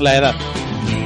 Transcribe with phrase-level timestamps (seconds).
[0.00, 0.34] La edad.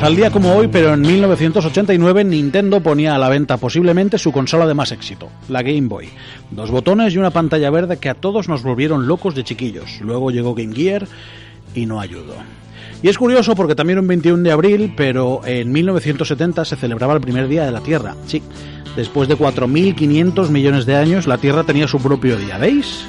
[0.00, 4.66] Tal día como hoy, pero en 1989, Nintendo ponía a la venta posiblemente su consola
[4.66, 6.08] de más éxito, la Game Boy.
[6.50, 10.00] Dos botones y una pantalla verde que a todos nos volvieron locos de chiquillos.
[10.00, 11.06] Luego llegó Game Gear
[11.74, 12.34] y no ayudó.
[13.02, 17.20] Y es curioso porque también un 21 de abril, pero en 1970 se celebraba el
[17.20, 18.14] primer día de la Tierra.
[18.26, 18.42] Sí,
[18.96, 22.56] después de 4.500 millones de años, la Tierra tenía su propio día.
[22.58, 23.04] ¿Veis?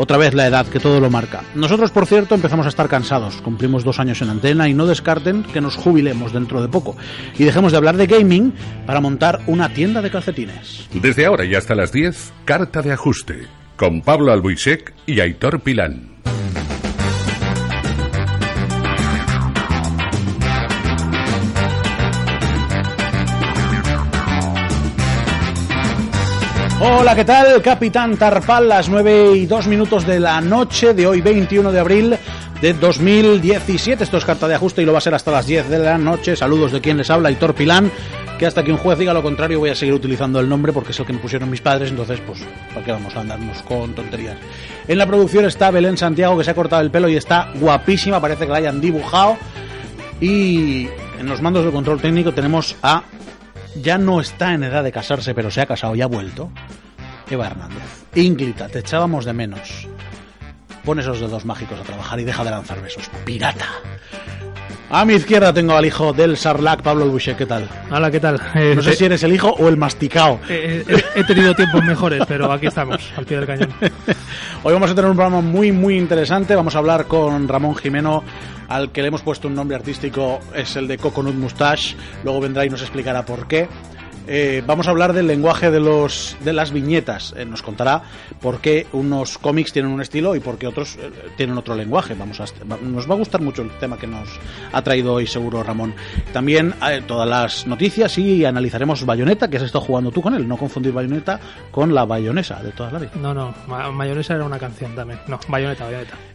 [0.00, 1.42] Otra vez la edad, que todo lo marca.
[1.56, 3.42] Nosotros, por cierto, empezamos a estar cansados.
[3.42, 6.96] Cumplimos dos años en antena y no descarten que nos jubilemos dentro de poco.
[7.36, 8.52] Y dejemos de hablar de gaming
[8.86, 10.88] para montar una tienda de calcetines.
[10.94, 16.17] Desde ahora y hasta las 10, Carta de Ajuste, con Pablo Albuisek y Aitor Pilán.
[26.80, 27.60] Hola, ¿qué tal?
[27.60, 32.16] Capitán Tarpal, las 9 y 2 minutos de la noche de hoy, 21 de abril
[32.60, 34.04] de 2017.
[34.04, 35.98] Esto es carta de ajuste y lo va a ser hasta las 10 de la
[35.98, 36.36] noche.
[36.36, 37.90] Saludos de quien les habla, Hitor Pilán,
[38.38, 40.92] que hasta que un juez diga lo contrario voy a seguir utilizando el nombre porque
[40.92, 42.38] es el que me pusieron mis padres, entonces pues,
[42.72, 44.36] ¿para qué vamos a andarnos con tonterías?
[44.86, 48.20] En la producción está Belén Santiago, que se ha cortado el pelo y está guapísima,
[48.20, 49.36] parece que la hayan dibujado.
[50.20, 53.02] Y en los mandos de control técnico tenemos a
[53.80, 56.50] ya no está en edad de casarse, pero se ha casado y ha vuelto.
[57.30, 58.06] Eva Hernández.
[58.14, 59.86] Inglita, te echábamos de menos.
[60.84, 63.10] Pon esos dedos mágicos a trabajar y deja de lanzar besos.
[63.24, 63.66] Pirata.
[64.90, 67.36] A mi izquierda tengo al hijo del Sarlac, Pablo Boucher.
[67.36, 67.68] ¿Qué tal?
[67.90, 68.40] Hola, ¿qué tal?
[68.54, 70.40] Eh, no sé te- si eres el hijo o el masticao.
[70.48, 73.68] eh, eh, he tenido tiempos mejores, pero aquí estamos, al pie del cañón.
[74.62, 76.54] Hoy vamos a tener un programa muy, muy interesante.
[76.56, 78.24] Vamos a hablar con Ramón Jimeno,
[78.68, 81.94] al que le hemos puesto un nombre artístico, es el de Coconut Mustache.
[82.24, 83.68] Luego vendrá y nos explicará por qué.
[84.30, 87.34] Eh, vamos a hablar del lenguaje de, los, de las viñetas.
[87.36, 88.02] Eh, nos contará
[88.42, 92.14] por qué unos cómics tienen un estilo y por qué otros eh, tienen otro lenguaje.
[92.14, 92.44] Vamos a,
[92.82, 94.28] nos va a gustar mucho el tema que nos
[94.72, 95.94] ha traído hoy, seguro, Ramón.
[96.32, 100.46] También eh, todas las noticias y analizaremos Bayonetta, que has estado jugando tú con él.
[100.46, 101.40] No confundir Bayonetta
[101.70, 103.10] con la bayonesa de toda la vida.
[103.20, 105.18] No, no, Ma- Mayonesa era una canción también.
[105.26, 105.86] No, Bayoneta,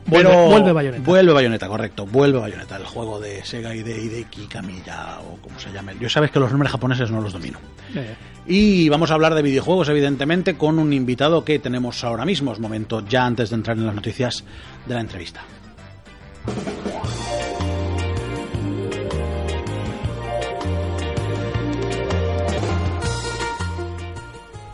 [0.06, 0.30] Bayoneta.
[0.30, 1.04] Pero Vuelve, vuelve Bayoneta.
[1.04, 2.06] Vuelve Bayonetta, correcto.
[2.06, 5.94] Vuelve Bayonetta, el juego de Sega y de Hideki Kamiya o como se llame.
[6.00, 7.60] Yo sabes que los nombres japoneses no los domino.
[7.96, 8.16] Eh,
[8.46, 12.52] Y vamos a hablar de videojuegos, evidentemente, con un invitado que tenemos ahora mismo.
[12.52, 14.44] Es momento ya antes de entrar en las noticias
[14.86, 15.42] de la entrevista.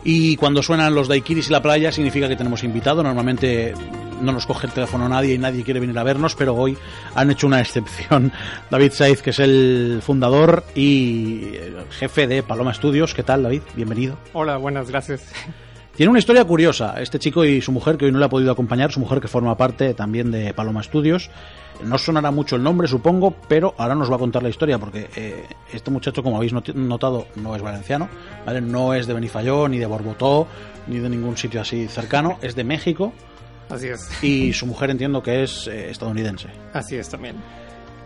[0.02, 3.02] Y cuando suenan los daiquiris y la playa significa que tenemos invitado.
[3.02, 3.74] Normalmente
[4.20, 6.76] no nos coge el teléfono nadie y nadie quiere venir a vernos, pero hoy
[7.14, 8.32] han hecho una excepción.
[8.70, 13.14] David Saiz, que es el fundador y eh, jefe de Paloma Studios.
[13.14, 13.62] ¿Qué tal, David?
[13.74, 14.16] Bienvenido.
[14.32, 15.32] Hola, buenas, gracias.
[15.96, 18.52] Tiene una historia curiosa, este chico y su mujer, que hoy no le ha podido
[18.52, 21.30] acompañar, su mujer que forma parte también de Paloma Studios.
[21.84, 25.10] No sonará mucho el nombre, supongo, pero ahora nos va a contar la historia, porque
[25.16, 28.08] eh, este muchacho, como habéis notado, no es valenciano,
[28.46, 28.62] ¿vale?
[28.62, 30.46] No es de Benifayó, ni de Borbotó,
[30.86, 33.12] ni de ningún sitio así cercano, es de México,
[33.70, 34.22] Así es.
[34.22, 36.48] y su mujer entiendo que es eh, estadounidense.
[36.72, 37.36] Así es también.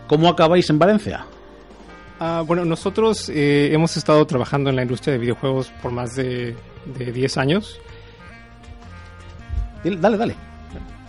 [0.07, 1.25] ¿Cómo acabáis en Valencia?
[2.19, 6.55] Ah, bueno, nosotros eh, hemos estado trabajando en la industria de videojuegos por más de,
[6.97, 7.79] de 10 años.
[9.83, 10.35] Dale, dale.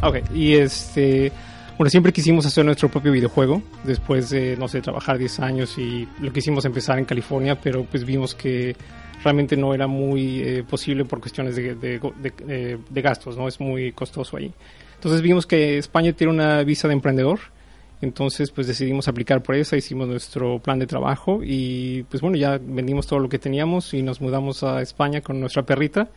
[0.03, 1.33] Ok, y este.
[1.79, 3.63] Bueno, siempre quisimos hacer nuestro propio videojuego.
[3.85, 8.05] Después de, no sé, trabajar 10 años y lo quisimos empezar en California, pero pues
[8.05, 8.75] vimos que
[9.23, 12.01] realmente no era muy eh, posible por cuestiones de, de-
[12.47, 13.47] de- de gastos, ¿no?
[13.47, 14.51] Es muy costoso ahí.
[14.95, 17.41] Entonces vimos que España tiene una visa de emprendedor.
[18.01, 22.59] Entonces, pues decidimos aplicar por esa, hicimos nuestro plan de trabajo y pues bueno, ya
[22.59, 26.09] vendimos todo lo que teníamos y nos mudamos a España con nuestra perrita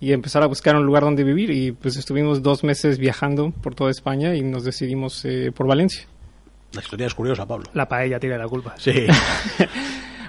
[0.00, 3.74] y empezar a buscar un lugar donde vivir y pues estuvimos dos meses viajando por
[3.74, 6.04] toda España y nos decidimos eh, por Valencia.
[6.72, 7.66] La historia es curiosa, Pablo.
[7.74, 8.74] la paella tiene la culpa.
[8.78, 8.92] Sí.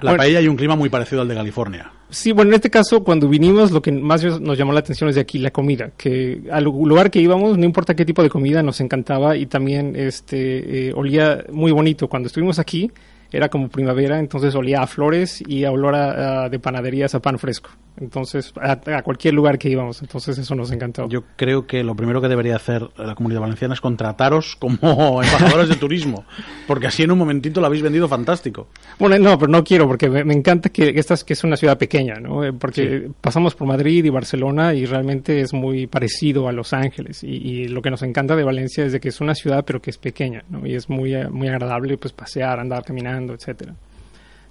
[0.02, 0.22] La Bueno.
[0.24, 1.92] paella y un clima muy parecido al de California.
[2.10, 5.14] Sí, bueno, en este caso, cuando vinimos, lo que más nos llamó la atención es
[5.14, 5.92] de aquí, la comida.
[5.96, 9.94] Que al lugar que íbamos, no importa qué tipo de comida, nos encantaba y también
[9.94, 12.08] este eh, olía muy bonito.
[12.08, 12.90] Cuando estuvimos aquí,
[13.30, 17.20] era como primavera, entonces olía a flores y a olor a- a- de panaderías a
[17.20, 17.70] pan fresco.
[18.00, 20.00] Entonces, a, a cualquier lugar que íbamos.
[20.02, 21.08] Entonces, eso nos encantó.
[21.08, 24.76] Yo creo que lo primero que debería hacer la comunidad valenciana es contrataros como
[25.22, 26.24] embajadores de turismo,
[26.66, 28.68] porque así en un momentito lo habéis vendido fantástico.
[28.98, 31.56] Bueno, no, pero no quiero, porque me, me encanta que esta es, que es una
[31.56, 32.44] ciudad pequeña, ¿no?
[32.44, 37.22] Eh, Porque pasamos por Madrid y Barcelona y realmente es muy parecido a Los Ángeles.
[37.22, 39.80] Y, y lo que nos encanta de Valencia es de que es una ciudad, pero
[39.80, 40.66] que es pequeña, ¿no?
[40.66, 43.74] Y es muy, eh, muy agradable, pues, pasear, andar caminando, etcétera.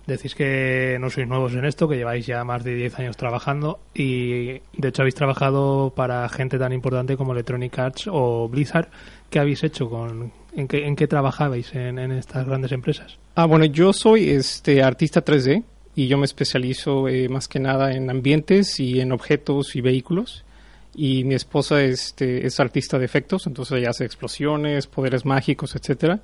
[0.08, 3.80] Decís que no sois nuevos en esto, que lleváis ya más de 10 años trabajando
[3.94, 8.90] y de hecho habéis trabajado para gente tan importante como Electronic Arts o Blizzard.
[9.30, 9.90] ¿Qué habéis hecho?
[9.90, 13.18] con ¿En qué, trabajabais en, en estas grandes empresas?
[13.36, 15.64] Ah, bueno, yo soy este artista 3D
[15.96, 20.44] y yo me especializo eh, más que nada en ambientes y en objetos y vehículos.
[20.94, 26.20] Y mi esposa este, es artista de efectos, entonces ella hace explosiones, poderes mágicos, etcétera.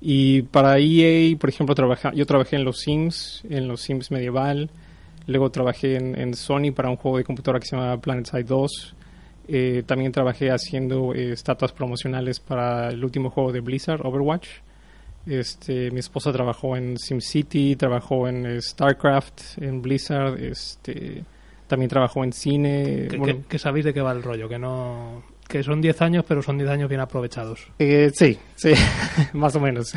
[0.00, 4.70] Y para EA, por ejemplo, trabaja, yo trabajé en los Sims, en los Sims medieval.
[5.26, 8.94] Luego trabajé en, en Sony para un juego de computadora que se llama PlanetSide 2.
[9.48, 14.48] Eh, también trabajé haciendo eh, estatuas promocionales para el último juego de Blizzard, Overwatch.
[15.26, 21.24] Este, mi esposa trabajó en SimCity, trabajó en eh, StarCraft, en Blizzard, este,
[21.66, 23.08] también trabajó en cine.
[23.10, 26.02] Que, bueno, que- que sabéis de qué va el rollo, que no que son 10
[26.02, 27.68] años, pero son 10 años bien aprovechados.
[27.78, 28.72] eh, sí, sí,
[29.32, 29.94] más o menos.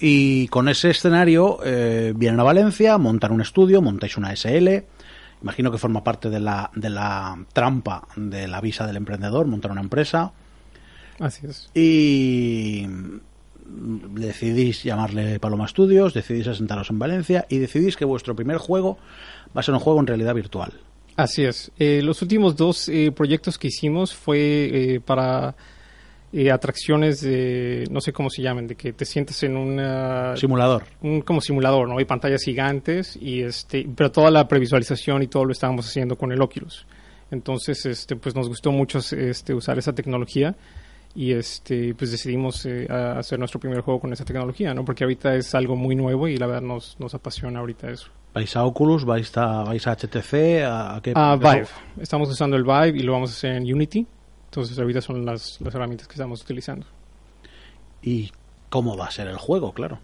[0.00, 4.84] Y con ese escenario eh, vienen a Valencia, montan un estudio, montáis una SL.
[5.42, 9.70] Imagino que forma parte de la, de la trampa de la visa del emprendedor, montar
[9.70, 10.32] una empresa.
[11.18, 11.70] Así es.
[11.74, 12.86] Y
[13.68, 18.98] decidís llamarle Paloma Studios, decidís asentaros en Valencia y decidís que vuestro primer juego
[19.56, 20.72] va a ser un juego en realidad virtual.
[21.18, 21.72] Así es.
[21.80, 25.56] Eh, los últimos dos eh, proyectos que hicimos fue eh, para
[26.32, 30.84] eh, atracciones de, no sé cómo se llaman, de que te sientes en una, Simulador.
[31.02, 31.98] un como simulador, ¿no?
[31.98, 36.30] Hay pantallas gigantes y este, pero toda la previsualización y todo lo estábamos haciendo con
[36.30, 36.86] el Oculus.
[37.32, 40.54] Entonces, este, pues nos gustó mucho este, usar esa tecnología
[41.16, 44.84] y este, pues decidimos eh, hacer nuestro primer juego con esa tecnología, ¿no?
[44.84, 48.08] Porque ahorita es algo muy nuevo y la verdad nos, nos apasiona ahorita eso.
[48.38, 49.04] ¿Vais a Oculus?
[49.04, 50.62] ¿Vais a, vais a HTC?
[50.62, 51.12] ¿A, a qué?
[51.16, 51.66] Ah, Vive.
[52.00, 54.06] Estamos usando el Vive y lo vamos a hacer en Unity.
[54.44, 56.86] Entonces ahorita son las, las herramientas que estamos utilizando.
[58.00, 58.30] ¿Y
[58.70, 59.72] cómo va a ser el juego?
[59.72, 59.98] Claro.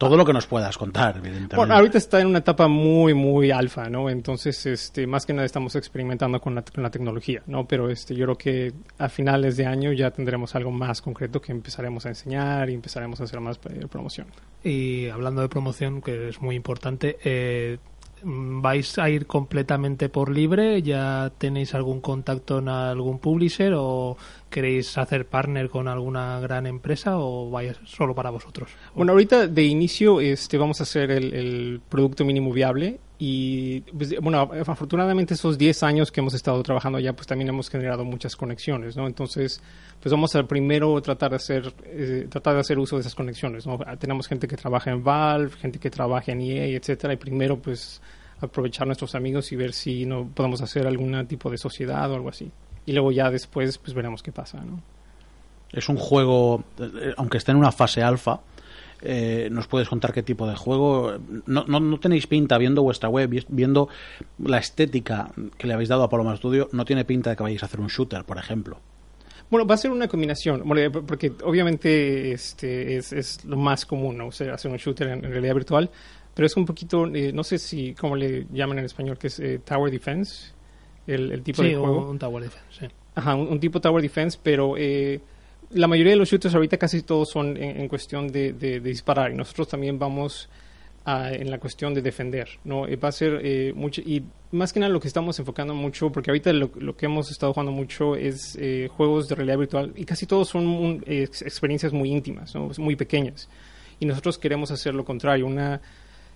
[0.00, 1.56] Todo lo que nos puedas contar, evidentemente.
[1.56, 4.08] Bueno, ahorita está en una etapa muy, muy alfa, ¿no?
[4.08, 7.66] Entonces, este, más que nada estamos experimentando con la, con la tecnología, ¿no?
[7.66, 11.52] Pero este, yo creo que a finales de año ya tendremos algo más concreto que
[11.52, 14.28] empezaremos a enseñar y empezaremos a hacer más eh, promoción.
[14.64, 17.76] Y hablando de promoción, que es muy importante, eh,
[18.22, 20.82] ¿vais a ir completamente por libre?
[20.82, 24.16] ¿Ya tenéis algún contacto en algún publisher o
[24.50, 28.70] queréis hacer partner con alguna gran empresa o vais solo para vosotros?
[28.94, 34.18] Bueno, ahorita de inicio este, vamos a hacer el, el producto mínimo viable y, pues,
[34.18, 38.34] bueno, afortunadamente esos 10 años que hemos estado trabajando allá, pues también hemos generado muchas
[38.34, 39.06] conexiones, ¿no?
[39.06, 39.60] Entonces,
[40.00, 43.66] pues vamos a primero tratar de hacer, eh, tratar de hacer uso de esas conexiones,
[43.66, 43.78] ¿no?
[43.98, 48.00] Tenemos gente que trabaja en Valve, gente que trabaja en EA, etcétera, y primero, pues,
[48.40, 52.30] aprovechar nuestros amigos y ver si no podemos hacer algún tipo de sociedad o algo
[52.30, 52.50] así.
[52.86, 54.80] Y luego ya después, pues veremos qué pasa, ¿no?
[55.72, 58.40] Es un juego, eh, aunque esté en una fase alfa,
[59.02, 61.18] eh, ¿nos puedes contar qué tipo de juego?
[61.46, 63.88] No, no, no tenéis pinta, viendo vuestra web, vi- viendo
[64.38, 67.62] la estética que le habéis dado a Paloma Studio, no tiene pinta de que vayáis
[67.62, 68.78] a hacer un shooter, por ejemplo.
[69.50, 70.62] Bueno, va a ser una combinación,
[71.06, 74.28] porque obviamente este es, es lo más común, ¿no?
[74.28, 75.90] O sea, hacer un shooter en, en realidad virtual,
[76.34, 79.40] pero es un poquito, eh, no sé si, cómo le llaman en español, que es
[79.40, 80.52] eh, Tower Defense,
[81.06, 82.08] el, el tipo Sí, de juego.
[82.10, 82.86] un Tower Defense, sí.
[83.16, 85.20] Ajá, un, un tipo Tower Defense, pero eh,
[85.70, 89.30] la mayoría de los shooters ahorita casi todos son en, en cuestión de, de- disparar
[89.32, 90.48] y nosotros también vamos
[91.04, 92.86] a- en la cuestión de defender, ¿no?
[92.86, 94.22] Eh, va a ser eh, mucho, y
[94.52, 97.52] más que nada lo que estamos enfocando mucho, porque ahorita lo, lo que hemos estado
[97.52, 101.92] jugando mucho es eh, juegos de realidad virtual y casi todos son un- ex- experiencias
[101.92, 102.70] muy íntimas, ¿no?
[102.78, 103.48] muy pequeñas.
[103.98, 105.80] Y nosotros queremos hacer lo contrario, una...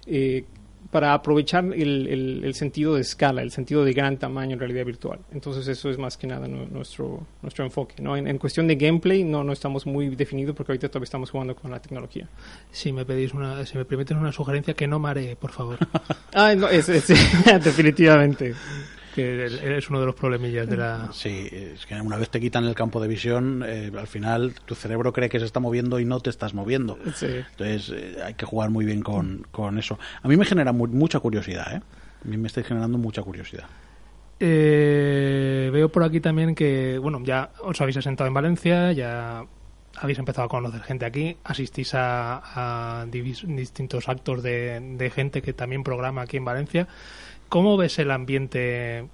[0.06, 0.44] eh,
[0.90, 4.84] para aprovechar el, el- el sentido de escala, el sentido de gran tamaño en realidad
[4.84, 5.18] virtual.
[5.32, 7.96] Entonces eso es más que nada nu- nuestro, nuestro enfoque.
[8.02, 8.16] ¿no?
[8.16, 11.56] En, en cuestión de gameplay no, no estamos muy definidos porque ahorita todavía estamos jugando
[11.56, 12.28] con la tecnología.
[12.70, 15.78] Si me pedís una, si me permites una sugerencia, que no maree, por favor.
[16.34, 17.08] Ah, no, es, es-
[17.64, 18.54] definitivamente.
[19.14, 19.44] Que
[19.78, 21.08] es uno de los problemillas de la...
[21.12, 24.74] Sí, es que una vez te quitan el campo de visión, eh, al final tu
[24.74, 26.98] cerebro cree que se está moviendo y no te estás moviendo.
[27.14, 27.26] Sí.
[27.50, 29.98] Entonces eh, hay que jugar muy bien con, con eso.
[30.22, 31.80] A mí me genera mu- mucha curiosidad, ¿eh?
[32.24, 33.64] A mí me está generando mucha curiosidad.
[34.40, 39.44] Eh, veo por aquí también que, bueno, ya os habéis asentado en Valencia, ya
[39.96, 45.84] habéis empezado a conocer gente aquí, asistís a, distintos actos de, de gente que también
[45.84, 46.88] programa aquí en Valencia.
[47.54, 49.06] ¿Cómo ves el ambiente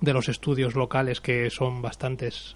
[0.00, 2.54] de los estudios locales que son bastantes?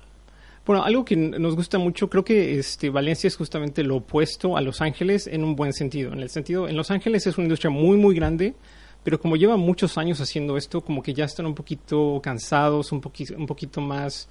[0.65, 4.61] Bueno, algo que nos gusta mucho, creo que este, Valencia es justamente lo opuesto a
[4.61, 6.13] Los Ángeles en un buen sentido.
[6.13, 8.55] En el sentido, en Los Ángeles es una industria muy, muy grande,
[9.03, 13.01] pero como llevan muchos años haciendo esto, como que ya están un poquito cansados, un,
[13.01, 14.29] poquito, un poquito más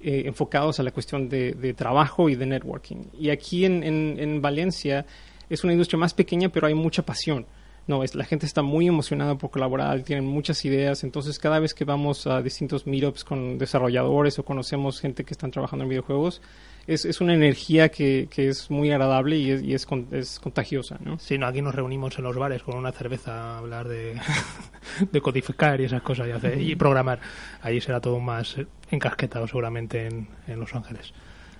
[0.00, 3.04] eh, enfocados a la cuestión de, de, trabajo y de networking.
[3.16, 5.06] Y aquí en Valencia
[5.48, 7.46] es una industria más pequeña, pero hay mucha pasión.
[7.88, 11.72] No, es, la gente está muy emocionada por colaborar, tienen muchas ideas, entonces cada vez
[11.72, 16.42] que vamos a distintos meetups con desarrolladores o conocemos gente que están trabajando en videojuegos,
[16.86, 20.38] es, es una energía que, que, es muy agradable y es, y es, con, es
[20.38, 21.18] contagiosa, ¿no?
[21.18, 24.18] Sí, no, aquí nos reunimos en los bares con una cerveza a hablar de,
[25.12, 26.28] de codificar y esas cosas
[26.58, 27.20] y, programar.
[27.62, 28.56] Ahí será todo más
[28.90, 31.12] encasquetado seguramente en, en Los Ángeles.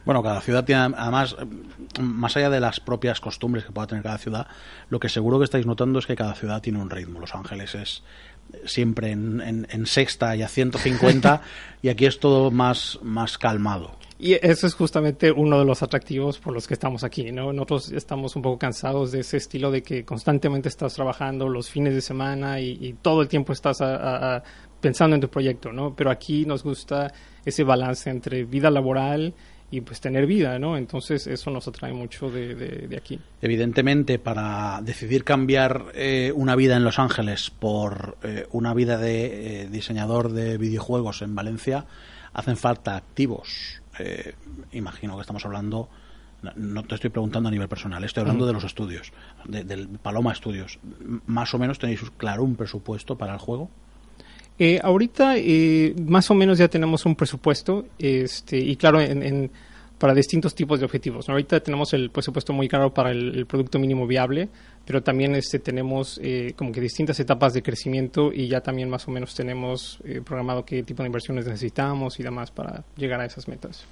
[0.08, 1.36] Bueno, cada ciudad tiene, además,
[2.00, 4.46] más allá de las propias costumbres que pueda tener cada ciudad,
[4.88, 7.20] lo que seguro que estáis notando es que cada ciudad tiene un ritmo.
[7.20, 8.02] Los Ángeles es
[8.64, 11.42] siempre en, en, en sexta y a 150
[11.82, 13.98] y aquí es todo más, más calmado.
[14.18, 17.52] Y eso es justamente uno de los atractivos por los que estamos aquí, ¿no?
[17.52, 21.92] Nosotros estamos un poco cansados de ese estilo de que constantemente estás trabajando los fines
[21.92, 24.42] de semana y, y todo el tiempo estás a, a, a
[24.80, 25.94] pensando en tu proyecto, ¿no?
[25.94, 27.12] Pero aquí nos gusta
[27.44, 29.34] ese balance entre vida laboral
[29.70, 30.76] y pues tener vida, ¿no?
[30.76, 33.20] Entonces eso nos atrae mucho de, de, de aquí.
[33.42, 39.62] Evidentemente, para decidir cambiar eh, una vida en Los Ángeles por eh, una vida de
[39.62, 41.84] eh, diseñador de videojuegos en Valencia,
[42.32, 43.82] hacen falta activos.
[43.98, 44.34] Eh,
[44.72, 45.88] imagino que estamos hablando,
[46.56, 48.48] no te estoy preguntando a nivel personal, estoy hablando mm.
[48.48, 49.12] de los estudios,
[49.44, 50.78] de, del Paloma Studios.
[51.26, 53.70] ¿Más o menos tenéis claro un presupuesto para el juego?
[54.58, 59.50] Eh, ahorita eh, más o menos ya tenemos un presupuesto este, y claro, en,
[59.98, 61.28] para distintos tipos de objetivos.
[61.28, 64.48] Ahorita tenemos el presupuesto muy claro para el, el producto mínimo viable,
[64.88, 69.06] pero también este, tenemos eh, como que distintas etapas de crecimiento y ya también más
[69.06, 73.26] o menos tenemos eh, programado qué tipo de inversiones necesitamos y demás para llegar a
[73.26, 73.84] esas metas.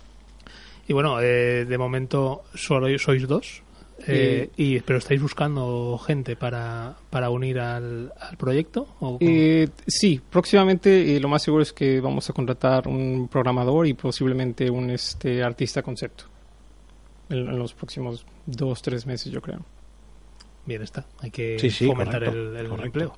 [0.89, 3.63] Y bueno, eh, de momento solo sois dos,
[4.07, 10.21] eh, y, pero estáis buscando gente para, para unir al, al proyecto ¿o eh, sí
[10.31, 14.91] próximamente eh, lo más seguro es que vamos a contratar un programador y posiblemente un
[14.91, 16.25] este artista concepto
[17.31, 19.65] en, en los próximos dos tres meses yo creo.
[20.67, 22.87] Bien está hay que sí, sí, fomentar correcto, el, el correcto.
[22.87, 23.13] empleo.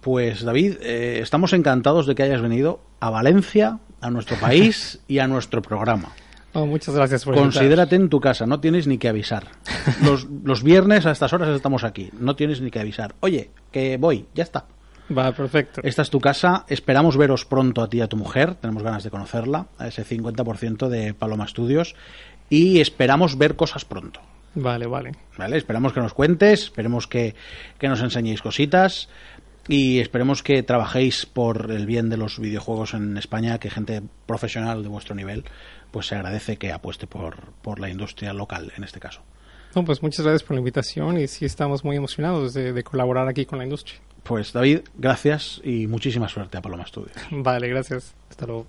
[0.00, 5.20] Pues David eh, estamos encantados de que hayas venido a Valencia a nuestro país y
[5.20, 6.12] a nuestro programa
[6.54, 9.48] Oh, muchas gracias por Considérate en tu casa, no tienes ni que avisar.
[10.02, 13.14] Los, los viernes a estas horas estamos aquí, no tienes ni que avisar.
[13.20, 14.66] Oye, que voy, ya está.
[15.16, 15.80] Va, perfecto.
[15.84, 19.04] Esta es tu casa, esperamos veros pronto a ti y a tu mujer, tenemos ganas
[19.04, 21.94] de conocerla, a ese 50% de Paloma Studios,
[22.50, 24.20] y esperamos ver cosas pronto.
[24.54, 25.12] Vale, vale.
[25.36, 27.34] Vale, esperamos que nos cuentes, esperemos que,
[27.78, 29.08] que nos enseñéis cositas,
[29.66, 34.82] y esperemos que trabajéis por el bien de los videojuegos en España, que gente profesional
[34.82, 35.44] de vuestro nivel
[35.90, 39.22] pues se agradece que apueste por, por la industria local en este caso.
[39.74, 43.28] No, pues muchas gracias por la invitación y sí estamos muy emocionados de, de, colaborar
[43.28, 43.98] aquí con la industria.
[44.22, 47.16] Pues David, gracias y muchísima suerte a Paloma Studios.
[47.30, 48.14] Vale, gracias.
[48.30, 48.66] Hasta luego.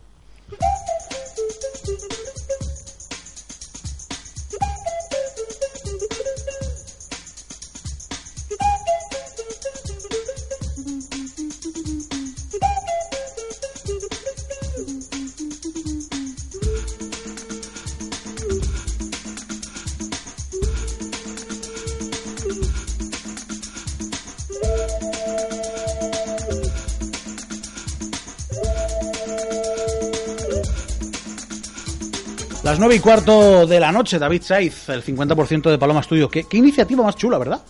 [32.80, 36.30] Las nueve y cuarto de la noche, David Saiz, el 50% de Paloma Studio.
[36.30, 37.62] ¿Qué, ¿Qué, iniciativa más chula, ¿verdad?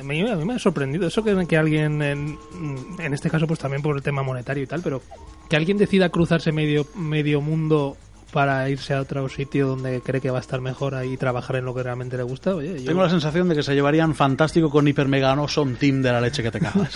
[0.00, 2.38] A mí, a mí me ha sorprendido eso que, que alguien, en,
[2.98, 5.02] en, este caso pues también por el tema monetario y tal, pero
[5.50, 7.98] que alguien decida cruzarse medio, medio mundo
[8.34, 11.54] para irse a otro sitio donde cree que va a estar mejor ahí y trabajar
[11.54, 12.56] en lo que realmente le gusta.
[12.56, 12.86] Oye, yo...
[12.86, 16.20] Tengo la sensación de que se llevarían fantástico con Hiper Mega son team de la
[16.20, 16.90] leche que te cagas.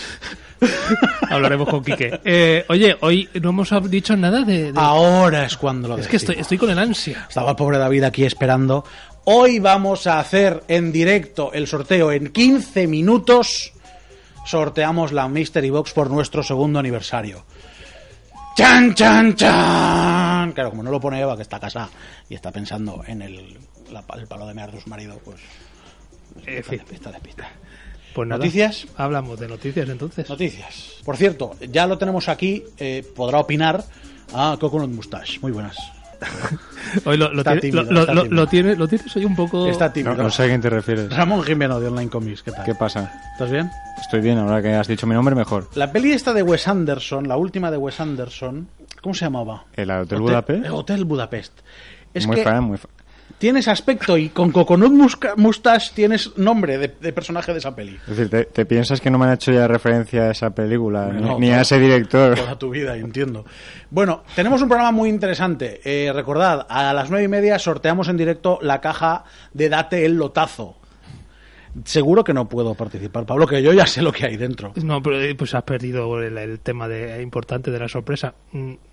[1.29, 2.19] Hablaremos con Quique.
[2.25, 4.73] Eh, oye, hoy no hemos dicho nada de.
[4.73, 4.79] de...
[4.79, 6.11] Ahora es cuando lo Es decimos.
[6.11, 7.25] que estoy, estoy con el ansia.
[7.29, 8.83] Estaba el pobre David aquí esperando.
[9.23, 13.71] Hoy vamos a hacer en directo el sorteo en 15 minutos.
[14.45, 17.45] Sorteamos la Mystery Box por nuestro segundo aniversario.
[18.59, 20.51] ¡Chan, chan, chan!
[20.51, 21.89] Claro, como no lo pone Eva, que está casada
[22.27, 23.57] y está pensando en el,
[23.89, 25.37] la, el palo de mear de su marido, pues.
[26.45, 27.49] Eh, está despista, despista.
[28.13, 28.85] Pues nada, ¿Noticias?
[28.97, 30.27] Hablamos de noticias entonces.
[30.27, 30.95] Noticias.
[31.05, 33.81] Por cierto, ya lo tenemos aquí, eh, podrá opinar
[34.33, 35.39] a Coconut Mustache.
[35.39, 35.77] Muy buenas.
[37.05, 38.35] Hoy lo, lo, Está tiene- tímido, lo- lo- está lo- tímido.
[38.43, 39.67] lo tiene- lo tienes hoy un poco...
[39.69, 40.15] Está No, tímido.
[40.23, 41.15] no sé a quién te refieres.
[41.15, 42.65] Ramón Jimeno de Online Comics, ¿qué tal?
[42.65, 43.11] ¿Qué pasa?
[43.33, 43.69] ¿Estás bien?
[44.01, 45.69] Estoy bien, ahora que has dicho mi nombre, mejor.
[45.75, 48.67] La peli esta de Wes Anderson, la última de Wes Anderson,
[49.01, 49.65] ¿cómo se llamaba?
[49.73, 50.65] ¿El Hotel Budapest?
[50.65, 51.59] eh, Hotel Budapest.
[52.13, 52.89] Es muy que fan, muy fan.
[53.37, 57.95] Tienes aspecto y con Coconut Musca- Mustache tienes nombre de, de personaje de esa peli.
[58.07, 61.07] Es decir, ¿te, te piensas que no me han hecho ya referencia a esa película?
[61.13, 62.35] Ni- No, ni, a ese director.
[62.35, 63.45] Toda tu vida, entiendo.
[63.89, 65.79] Bueno, tenemos un programa muy interesante.
[65.83, 70.15] Eh, recordad, a las nueve y media sorteamos en directo la caja de Date el
[70.15, 70.75] Lotazo.
[71.85, 74.73] Seguro que no puedo participar, Pablo, que yo ya sé lo que hay dentro.
[74.83, 78.33] No, pero eh, pues has perdido el, el tema de, importante de la sorpresa.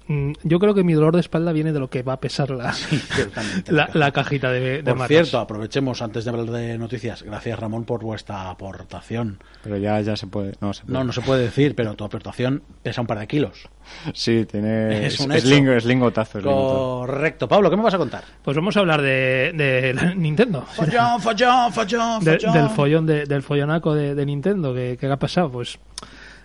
[0.09, 2.51] Mm, Yo creo que mi dolor de espalda viene de lo que va a pesar
[2.51, 2.73] la,
[3.69, 5.09] la, la cajita de, de Por matas.
[5.09, 7.23] cierto, aprovechemos antes de hablar de noticias.
[7.23, 9.39] Gracias, Ramón, por vuestra aportación.
[9.65, 10.53] Pero ya, ya se puede.
[10.61, 10.93] No, se puede.
[10.99, 13.69] No, no se puede decir, pero tu aportación pesa un par de kilos.
[14.15, 15.07] Sí, tiene.
[15.07, 15.55] Es un es, hecho.
[15.55, 16.39] lingo- es lingotazo.
[16.39, 16.99] es lingotazo.
[17.07, 17.47] Correcto.
[17.49, 18.25] Pablo, ¿qué me vas a contar?
[18.43, 20.63] Pues vamos a hablar de, Nintendo.
[20.63, 22.53] Follón, follón, follón, De- follón.
[22.55, 25.79] del follón de- del follonaco de, de Nintendo que ha pasado pues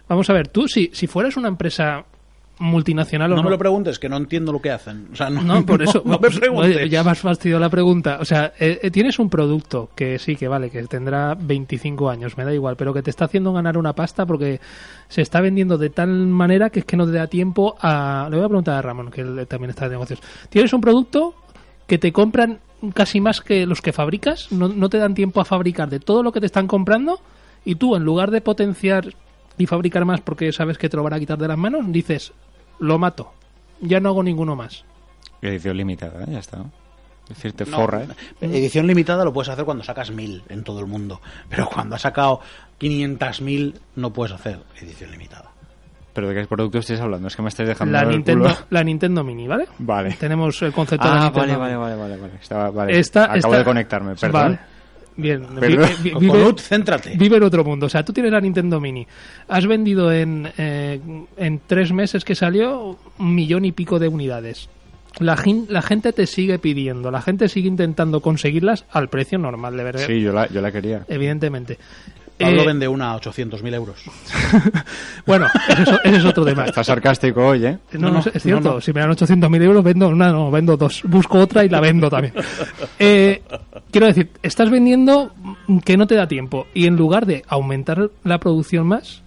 [0.07, 2.05] vamos a ver tú si, si fueras una empresa
[2.61, 5.09] multinacional o No no me lo preguntes, que no entiendo lo que hacen.
[5.11, 6.01] O sea, no, no, por eso.
[6.05, 6.77] No, me preguntes.
[6.77, 8.19] oye, ya me has fastidiado la pregunta.
[8.21, 12.37] O sea, eh, eh, tienes un producto que sí, que vale, que tendrá 25 años,
[12.37, 14.61] me da igual, pero que te está haciendo ganar una pasta porque
[15.09, 18.27] se está vendiendo de tal manera que es que no te da tiempo a.
[18.29, 20.21] Le voy a preguntar a Ramón, que él también está de negocios.
[20.49, 21.35] Tienes un producto
[21.87, 22.59] que te compran
[22.93, 26.23] casi más que los que fabricas, no, no te dan tiempo a fabricar de todo
[26.23, 27.19] lo que te están comprando
[27.65, 29.13] y tú, en lugar de potenciar
[29.57, 32.33] y fabricar más porque sabes que te lo van a quitar de las manos, dices,
[32.81, 33.31] lo mato,
[33.79, 34.83] ya no hago ninguno más.
[35.41, 36.27] Edición limitada, ¿eh?
[36.31, 36.57] ya está.
[37.23, 38.07] Es decir, te No, forra, ¿eh?
[38.41, 41.21] Edición limitada lo puedes hacer cuando sacas mil en todo el mundo.
[41.49, 42.41] Pero cuando has sacado
[42.79, 45.49] 500.000 no puedes hacer edición limitada.
[46.13, 48.57] Pero de qué producto estáis hablando, es que me estáis dejando La el Nintendo, culo.
[48.69, 49.67] la Nintendo Mini, ¿vale?
[49.79, 50.11] Vale.
[50.19, 52.33] Tenemos el concepto de la Ah, Nintendo vale, vale, vale, vale, vale.
[52.41, 52.99] Estaba, vale.
[52.99, 54.41] Esta- Acabo esta- de conectarme, perdón.
[54.41, 54.59] Vale.
[55.17, 57.15] Bien, vi- vi- vive, céntrate.
[57.17, 57.85] vive en otro mundo.
[57.85, 59.05] O sea, tú tienes la Nintendo Mini.
[59.49, 60.99] Has vendido en, eh,
[61.37, 64.69] en tres meses que salió un millón y pico de unidades.
[65.19, 65.37] La,
[65.67, 70.03] la gente te sigue pidiendo, la gente sigue intentando conseguirlas al precio normal, de verdad.
[70.07, 71.05] Sí, yo la, yo la quería.
[71.09, 71.77] Evidentemente.
[72.41, 73.97] Pablo Eh, vende una a 800.000 euros.
[75.25, 76.65] Bueno, ese es, ese es otro tema.
[76.65, 77.77] Está sarcástico hoy, ¿eh?
[77.93, 78.69] No, No, no, no, es cierto.
[78.69, 78.81] no, no.
[78.81, 81.03] Si me dan 800.000 euros, vendo una, no, vendo dos.
[81.03, 82.33] Busco otra y la vendo también.
[82.99, 83.41] Eh,
[83.91, 85.31] quiero decir, estás vendiendo
[85.85, 86.67] que no te da tiempo.
[86.73, 89.21] Y en lugar de aumentar la producción más,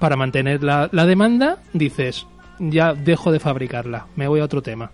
[0.00, 2.26] para mantener la, la demanda, dices,
[2.58, 4.90] ya dejo de fabricarla, me voy a otro tema.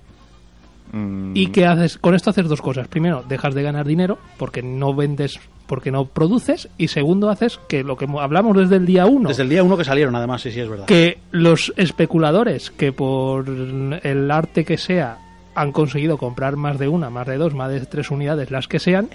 [0.93, 1.99] Mm, ¿Y qué haces?
[1.99, 2.89] Con esto haces dos cosas.
[2.89, 6.69] Primero, dejas de ganar dinero porque no vendes, porque no produces.
[6.79, 9.77] Y segundo, haces que lo que hablamos desde el día uno Desde el día uno
[9.77, 10.87] que salieron, además, sí, sí, es verdad.
[10.87, 15.19] que los especuladores que por el arte que sea
[15.55, 18.79] han conseguido comprar más de una, más de dos, más de tres unidades, las que
[18.79, 19.09] sean,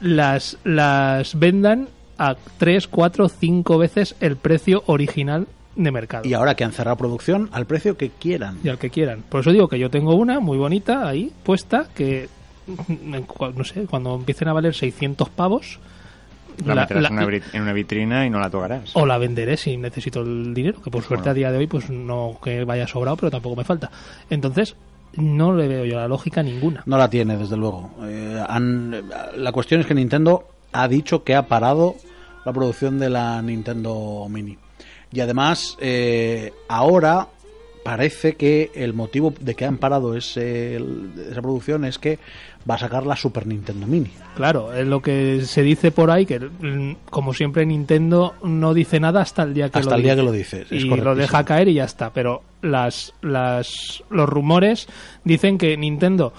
[0.00, 6.28] las, las vendan a tres, cuatro, cinco veces el precio original de mercado.
[6.28, 8.58] Y ahora que han cerrado producción, al precio que quieran.
[8.62, 9.22] Y al que quieran.
[9.28, 12.28] Por eso digo que yo tengo una muy bonita ahí puesta que,
[13.26, 15.78] cua- no sé, cuando empiecen a valer 600 pavos,
[16.66, 18.90] la, la- meterás la- en, una, en una vitrina y no la tocarás.
[18.94, 21.30] o la venderé si necesito el dinero, que por suerte Bueno.
[21.30, 23.90] a día de hoy pues no que vaya sobrado, pero tampoco me falta.
[24.28, 24.76] Entonces,
[25.16, 26.82] no le veo yo la lógica ninguna.
[26.86, 27.90] No la tiene, desde luego.
[28.04, 29.02] Eh, han-
[29.36, 31.96] la cuestión es que Nintendo ha dicho que ha parado
[32.44, 34.56] la producción de la Nintendo Mini.
[35.12, 37.28] Y además, eh, ahora
[37.84, 40.76] parece que el motivo de que han parado ese-
[41.30, 42.18] esa producción es que
[42.70, 44.10] va a sacar la Super Nintendo Mini.
[44.36, 49.00] Claro, es lo que se dice por ahí, que mm, como siempre Nintendo no dice
[49.00, 50.20] nada hasta el día que Hasta lo el día dice.
[50.20, 52.12] que lo dice, es y lo deja caer y ya está.
[52.12, 54.86] Pero las, las, los rumores
[55.24, 56.32] dicen que Nintendo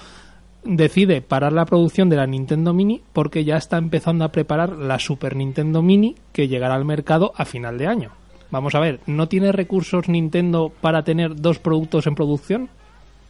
[0.64, 4.98] decide parar la producción de la Nintendo Mini porque ya está empezando a preparar la
[4.98, 8.12] Super Nintendo Mini que llegará al mercado a final de año.
[8.54, 12.70] Vamos a ver, ¿no tiene recursos Nintendo para tener dos productos en producción?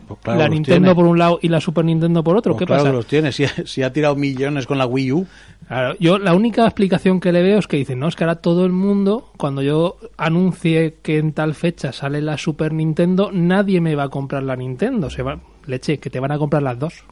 [0.05, 0.95] Pues claro la Nintendo tiene.
[0.95, 2.51] por un lado y la Super Nintendo por otro.
[2.53, 2.93] Pues ¿Qué claro pasa?
[2.93, 3.31] los tiene.
[3.31, 5.25] Si, si ha tirado millones con la Wii U,
[5.65, 8.36] Claro, yo la única explicación que le veo es que dicen, no, es que ahora
[8.36, 13.79] todo el mundo, cuando yo anuncie que en tal fecha sale la Super Nintendo, nadie
[13.79, 15.09] me va a comprar la Nintendo.
[15.09, 17.05] Se va, leche, que te van a comprar las dos.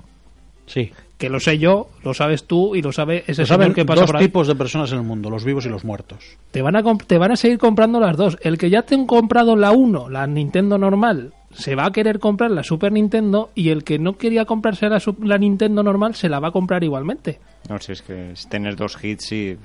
[0.66, 0.92] sí.
[1.22, 4.02] Que lo sé yo, lo sabes tú y lo sabe ese Lo señor que pasa
[4.02, 4.26] dos por ahí.
[4.26, 6.38] tipos de personas en el mundo, los vivos y los muertos.
[6.50, 8.40] Te van, a te van a seguir comprando las dos.
[8.42, 12.18] El que ya te han comprado la 1, la Nintendo normal, se va a querer
[12.18, 16.28] comprar la Super Nintendo y el que no quería comprarse la, la Nintendo normal se
[16.28, 17.40] la va a comprar igualmente.
[17.70, 19.58] No sé, es que es tener dos hits y...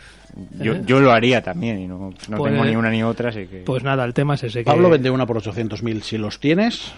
[0.60, 3.46] Yo, yo lo haría también y no, no Pues- tengo ni una ni otra, así
[3.46, 3.60] que...
[3.64, 4.58] Pues nada, el tema es ese.
[4.58, 6.02] Que Pablo vende una por 800.000.
[6.02, 6.92] Si los tienes,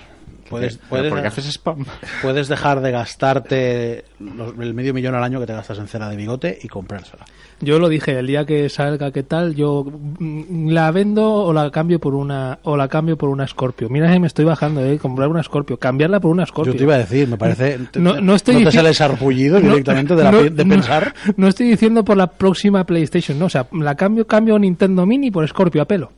[0.48, 1.84] Puedes, ¿Pero puedes, ¿Por qué haces spam?
[2.22, 6.08] puedes dejar de gastarte los- el medio millón al año que te gastas en cera
[6.08, 7.24] de bigote y comprársela.
[7.60, 9.54] Yo lo dije, el día que salga, ¿qué tal?
[9.56, 13.88] Yo mm, la vendo o la cambio por una o la cambio por una Scorpio.
[13.88, 16.72] Mira que me estoy bajando, eh, comprar una Scorpio, cambiarla por una Scorpio.
[16.72, 17.78] Yo te iba a decir, me parece.
[17.96, 21.14] No- no estoy te sales sarpullido No, directamente de, la no, pi- de no, pensar.
[21.36, 25.30] No estoy diciendo por la próxima PlayStation, no, o sea, la cambio cambio Nintendo Mini
[25.30, 26.12] por Scorpio a pelo.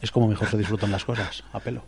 [0.00, 1.82] Es como mejor se disfrutan las cosas, a pelo.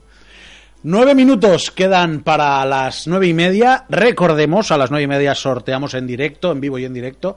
[0.82, 3.84] Nueve minutos quedan para las nueve y media.
[3.90, 7.36] Recordemos, a las nueve y media sorteamos en directo, en vivo y en directo,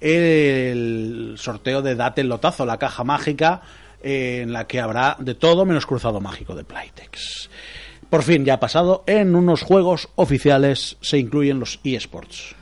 [0.00, 3.62] el sorteo de Date el Lotazo, la caja mágica,
[4.00, 7.50] eh, en la que habrá de todo menos cruzado mágico de Playtex.
[8.08, 12.54] Por fin, ya ha pasado, en unos juegos oficiales se incluyen los eSports.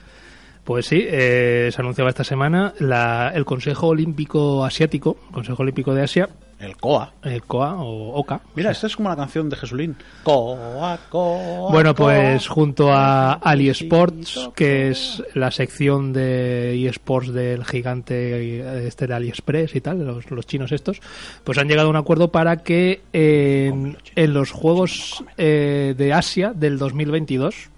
[0.63, 6.01] Pues sí, eh, se anunciaba esta semana la- el Consejo Olímpico Asiático, Consejo Olímpico de
[6.03, 6.27] Asia,
[6.59, 7.13] El COA.
[7.23, 8.41] el COA o OCA.
[8.55, 9.95] Mira, esta es como la canción de Jesulín.
[10.23, 11.71] COA, COA.
[11.71, 12.55] Bueno, pues COA.
[12.55, 19.81] junto a AliEsports, que es la sección de eSports del gigante este de AliExpress y
[19.81, 20.99] tal, los, los chinos estos,
[21.43, 26.53] pues han llegado a un acuerdo para que en, en los Juegos eh, de Asia
[26.55, 27.69] del 2022,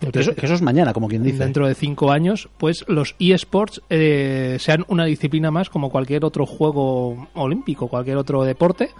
[0.00, 1.38] Que eso, que eso es mañana, como quien dice.
[1.38, 6.46] dentro de cinco años, pues los eSports eh, sean una disciplina más como cualquier otro
[6.46, 8.90] juego olímpico, cualquier otro deporte.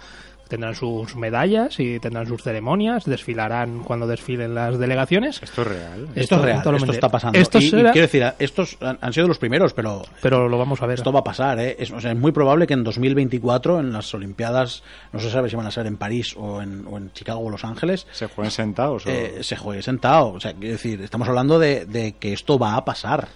[0.49, 5.41] Tendrán sus medallas y tendrán sus ceremonias, desfilarán cuando desfilen las delegaciones.
[5.41, 6.07] Esto es real.
[6.15, 7.39] Esto es real, esto está pasando.
[7.39, 10.87] Esto y, quiero decir, estos han, han sido los primeros, pero pero lo vamos a
[10.87, 10.95] ver.
[10.97, 11.59] esto va a pasar.
[11.59, 11.75] ¿eh?
[11.79, 14.83] Es, o sea, es muy probable que en 2024, en las Olimpiadas,
[15.13, 17.49] no se sabe si van a ser en París o en, o en Chicago o
[17.49, 19.05] Los Ángeles, ¿Se juegan sentados?
[19.05, 20.29] o- eh, se juegue sentado.
[20.33, 23.27] O sea, quiero decir, estamos hablando de, de que esto va a pasar.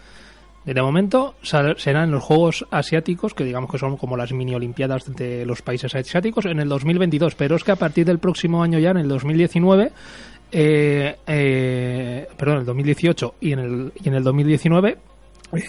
[0.66, 5.46] De momento serán los Juegos Asiáticos, que digamos que son como las mini Olimpiadas de
[5.46, 7.36] los países asiáticos, en el 2022.
[7.36, 9.92] Pero es que a partir del próximo año ya, en el 2019,
[10.54, 14.98] eh, eh, perdón, el 2018 y en el, y en el 2019,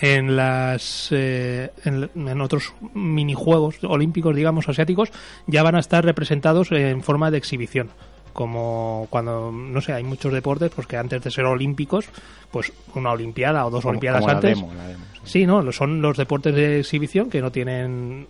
[0.00, 5.10] en las eh, en, en otros minijuegos olímpicos, digamos, asiáticos,
[5.48, 7.90] ya van a estar representados en forma de exhibición
[8.34, 12.04] como cuando no sé hay muchos deportes pues que antes de ser olímpicos
[12.50, 15.20] pues una olimpiada o dos como- olimpiadas como la antes demo, la demo, sí.
[15.24, 18.26] Sí, no, lo- son los deportes de exhibición que no tienen,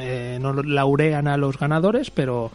[0.00, 2.50] eh, no laurean a los ganadores, pero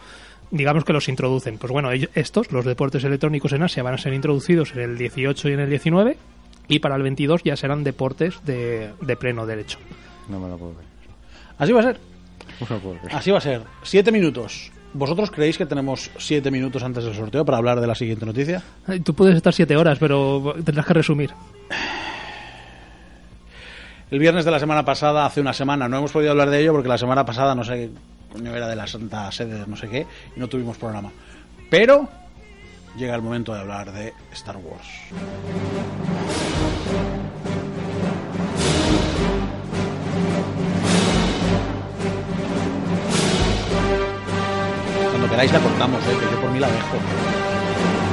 [0.50, 1.56] digamos que los introducen.
[1.56, 4.98] Pues bueno, ellos- estos, los deportes electrónicos en Asia, van a ser introducidos en el
[4.98, 6.18] 18 y en el 19,
[6.68, 9.78] y para el 22 ya serán deportes de, de pleno derecho.
[10.28, 10.84] No me lo puedo ver.
[11.58, 11.98] Así va a ser.
[12.60, 13.14] No me lo puedo ver.
[13.14, 13.62] Así va a ser.
[13.82, 14.70] Siete minutos.
[14.94, 18.62] ¿Vosotros creéis que tenemos siete minutos antes del sorteo para hablar de la siguiente noticia?
[18.86, 21.30] Ay, Tú puedes estar siete horas, pero tendrás que resumir.
[24.10, 26.72] El viernes de la semana pasada, hace una semana, no hemos podido hablar de ello
[26.72, 27.90] porque la semana pasada no sé
[28.32, 31.10] coño era de la Santa Sede, de no sé qué, y no tuvimos programa.
[31.70, 32.08] Pero
[32.96, 34.88] llega el momento de hablar de Star Wars.
[45.32, 46.96] Queráis la cortamos, eh, que yo por mí la dejo.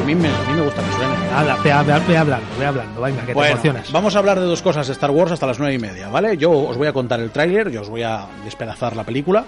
[0.02, 1.14] A mí me, a mí me gusta que suene.
[1.36, 3.92] Habla, ve, ve- ve hablando, ve hablando, venga, que te Bueno, emocionas.
[3.92, 6.36] vamos a hablar de dos cosas de Star Wars hasta las nueve y media, ¿vale?
[6.38, 9.44] Yo os voy a contar el tráiler, yo os voy a despedazar la película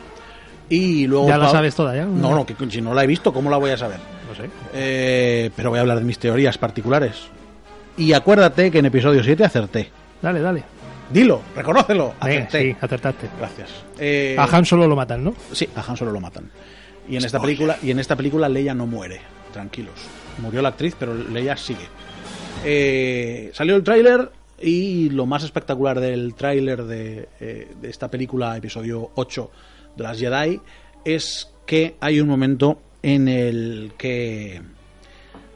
[0.70, 1.28] y luego...
[1.28, 2.06] ¿Ya la sabes toda, ya?
[2.06, 3.98] No, no, que si no la he visto, ¿cómo la voy a saber?
[4.30, 4.50] No sé.
[4.74, 7.28] Eh, pero voy a hablar de mis teorías particulares.
[7.98, 9.90] Y acuérdate que en episodio 7 acerté.
[10.22, 10.64] Dale, dale.
[11.10, 12.62] Dilo, reconócelo, Venga, acerté.
[12.72, 13.28] sí, acertaste.
[13.38, 13.70] Gracias.
[14.00, 15.34] Eh, A Han solo lo matan, ¿no?
[15.52, 16.50] Sí, a Han Solo lo matan.
[17.12, 19.20] Y en esta película, y en esta película Leia no muere,
[19.52, 19.94] tranquilos.
[20.42, 21.88] Murió la actriz, pero Leia sigue.
[22.64, 28.56] Eh, salió el tráiler y lo más espectacular del tráiler de, eh, de esta película,
[28.56, 29.52] episodio 8
[29.98, 30.62] de las Jedi,
[31.04, 34.62] es que hay un momento en el que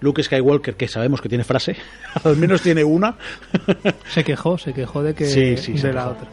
[0.01, 1.77] Luke Skywalker, que sabemos que tiene frase,
[2.23, 3.15] al menos tiene una,
[4.13, 6.11] Se quejó, se quejó de que Sí, sí, se de la quejó.
[6.15, 6.27] otra.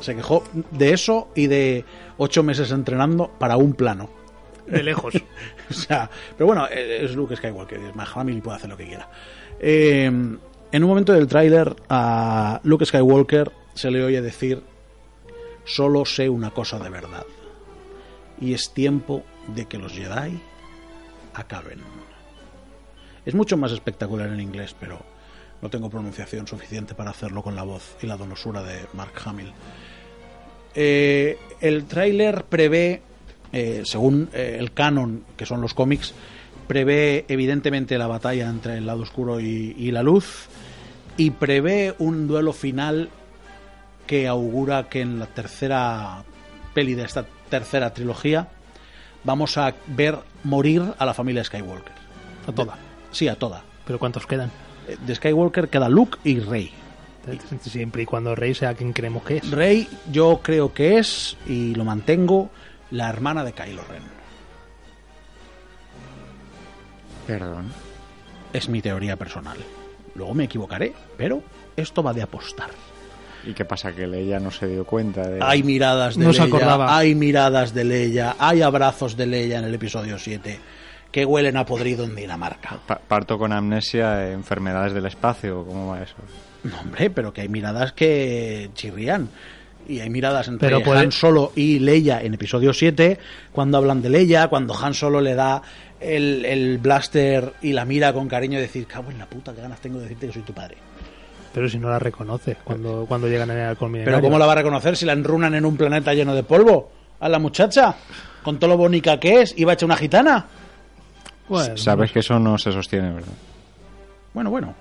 [0.00, 1.84] se quejó de eso y de
[2.18, 4.23] ocho meses entrenando para un plano.
[4.66, 5.14] De lejos.
[5.70, 8.86] O sea, pero bueno, eh, es Luke Skywalker, es Mahamil y puede hacer lo que
[8.86, 9.08] quiera.
[9.58, 14.62] Eh, en un momento del tráiler a Luke Skywalker se le oye decir,
[15.64, 17.24] solo sé una cosa de verdad,
[18.40, 20.38] y es tiempo de que los Jedi
[21.34, 21.80] acaben.
[23.24, 25.00] Es mucho más espectacular en inglés, pero
[25.62, 29.52] no tengo pronunciación suficiente para hacerlo con la voz y la donosura de Mark Hamill.
[30.74, 33.00] Eh, el tráiler prevé,
[33.54, 36.12] eh, según eh, el canon, que son los cómics,
[36.66, 40.48] prevé evidentemente la batalla entre el lado oscuro y, y la luz,
[41.16, 43.08] y prevé un duelo final
[44.08, 46.24] que augura que en la tercera
[46.74, 48.48] peli de esta tercera trilogía
[49.22, 51.92] vamos a ver morir a la familia Skywalker.
[52.48, 52.76] A toda.
[53.12, 53.62] Sí, a toda.
[53.86, 54.50] ¿Pero cuántos quedan?
[54.88, 56.72] Eh, De Skywalker queda Luke y Rey.
[57.62, 59.50] Siempre y cuando Rey sea quien creemos que es.
[59.50, 62.50] Rey yo creo que es, y lo mantengo,
[62.94, 64.02] la hermana de Kylo Ren.
[67.26, 67.72] Perdón.
[68.52, 69.56] Es mi teoría personal.
[70.14, 71.42] Luego me equivocaré, pero
[71.76, 72.70] esto va de apostar.
[73.46, 73.92] ¿Y qué pasa?
[73.92, 75.40] Que ella no se dio cuenta de...
[75.42, 76.96] Hay miradas de No se Leia, acordaba.
[76.96, 80.60] hay miradas de Leia, hay abrazos de Leia en el episodio 7
[81.10, 82.78] que huelen a podrido en Dinamarca.
[82.86, 86.14] Pa- parto con amnesia, enfermedades del espacio, ¿cómo va eso?
[86.64, 89.28] No, hombre, pero que hay miradas que chirrían.
[89.88, 93.18] Y hay miradas entre Pero puede- Han Solo y Leia en episodio 7,
[93.52, 95.60] cuando hablan de Leia, cuando Han Solo le da
[96.00, 99.60] el, el blaster y la mira con cariño y decir, cago en la puta, qué
[99.60, 100.76] ganas tengo de decirte que soy tu padre.
[101.52, 103.76] Pero si no la reconoce cuando, cuando llegan en el.
[103.76, 106.90] Pero ¿cómo la va a reconocer si la enrunan en un planeta lleno de polvo?
[107.20, 107.94] A la muchacha,
[108.42, 110.46] con todo lo bonita que es, iba a echar una gitana.
[111.48, 113.32] Bueno, Sabes que eso no se sostiene, ¿verdad?
[114.32, 114.74] Bueno, bueno.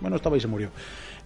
[0.00, 0.70] Bueno, estaba y se murió.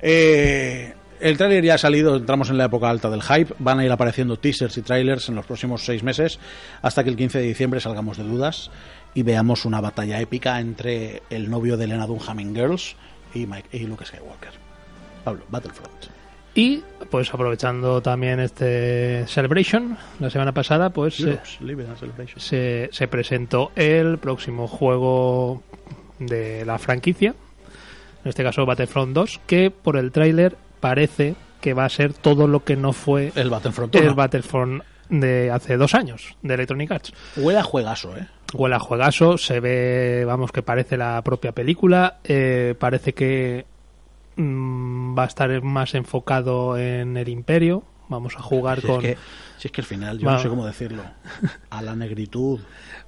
[0.01, 3.55] Eh, el tráiler ya ha salido, entramos en la época alta del hype.
[3.59, 6.39] Van a ir apareciendo teasers y trailers en los próximos seis meses,
[6.83, 8.71] hasta que el 15 de diciembre salgamos de dudas
[9.15, 12.97] y veamos una batalla épica entre el novio de Elena Dunham en Girls
[13.35, 14.53] y, Mike, y Luke Skywalker.
[15.25, 16.19] Pablo, Battlefront.
[16.55, 24.67] Y pues aprovechando también este Celebration, la semana pasada, pues eh, se presentó el próximo
[24.67, 25.63] juego
[26.19, 27.35] de la franquicia,
[28.25, 32.47] en este caso Battlefront 2, que por el tráiler parece que va a ser todo
[32.47, 34.15] lo que no fue El Battlefront el 1.
[34.15, 37.13] Battlefront de hace dos años, de Electronic Arts.
[37.37, 38.27] Huele a juegazo, ¿eh?
[38.53, 43.67] Huele a juegazo, se ve, vamos, que parece la propia película, eh, parece que
[44.37, 49.05] mm, va a estar más enfocado en el imperio, vamos a jugar Si con...
[49.05, 49.19] es, que,
[49.59, 51.03] si es que al final, yo no sé cómo decirlo,
[51.71, 52.61] a la negritud.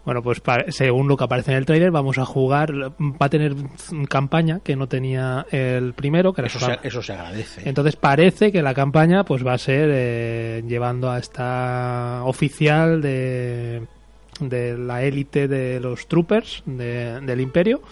[0.04, 3.54] Bueno, pues según lo que aparece en el trailer, vamos a jugar, va a tener
[4.08, 7.68] campaña que no tenía el primero, que era Eso se, eso se agradece.
[7.68, 13.86] Entonces parece que la campaña pues va a ser eh, llevando a esta oficial de,
[14.40, 17.82] de la élite de los troopers de- del imperio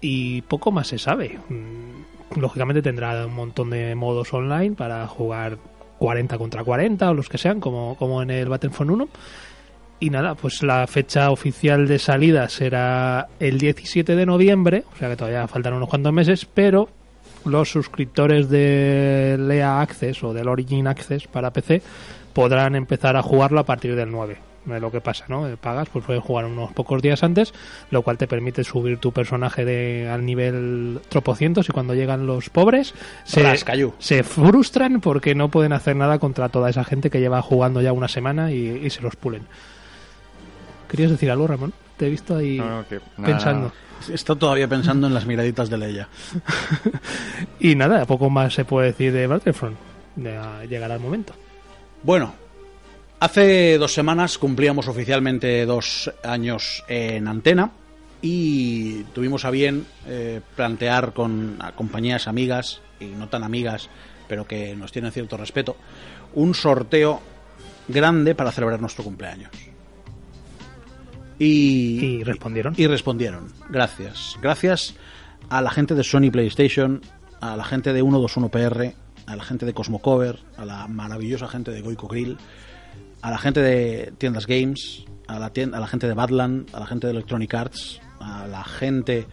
[0.00, 1.38] y poco más se sabe.
[1.48, 5.56] Mm, Lógicamente tendrá un montón de modos online para jugar
[5.98, 9.08] 40 contra 40 o los que sean, como, como en el Battlefront 1.
[10.00, 15.08] Y nada, pues la fecha oficial de salida será el 17 de noviembre, o sea
[15.08, 16.88] que todavía faltan unos cuantos meses, pero
[17.44, 21.82] los suscriptores de Lea Access o del Origin Access para PC
[22.32, 24.36] podrán empezar a jugarlo a partir del 9.
[24.68, 25.48] Lo que pasa, ¿no?
[25.48, 27.54] Eh, Pagas, pues puedes jugar unos pocos días antes,
[27.90, 32.50] lo cual te permite subir tu personaje de, al nivel tropocientos y cuando llegan los
[32.50, 33.94] pobres se, Rascayú.
[33.98, 37.92] se frustran porque no pueden hacer nada contra toda esa gente que lleva jugando ya
[37.92, 39.42] una semana y, y se los pulen.
[40.88, 41.72] ¿Querías decir algo, Ramón?
[41.96, 43.72] Te he visto ahí No, no, que nada, pensando.
[44.12, 46.08] Está todavía pensando en las miraditas de Leia.
[47.60, 49.76] Y nada, poco más se puede decir de Battlefront.
[50.16, 51.32] Ya llegará el momento.
[52.02, 52.32] Bueno,
[53.20, 57.72] hace dos semanas cumplíamos oficialmente dos años en antena
[58.22, 63.88] y tuvimos a bien eh, plantear con compañías amigas y no tan amigas,
[64.28, 65.76] pero que nos tienen cierto respeto,
[66.34, 67.20] un sorteo
[67.86, 69.50] grande para celebrar nuestro cumpleaños.
[71.38, 72.74] Y, Y respondieron.
[72.76, 73.52] Y respondieron.
[73.70, 74.36] Gracias.
[74.42, 74.96] Gracias
[75.48, 77.00] a la gente de Sony PlayStation,
[77.40, 78.94] a la gente de 121PR,
[79.26, 82.36] a la gente de Cosmocover, a la maravillosa gente de Goico Grill,
[83.22, 86.80] a la gente de Tiendas Games, a la, tien- a la gente de Badland, a
[86.80, 89.26] la gente de Electronic Arts, a la gente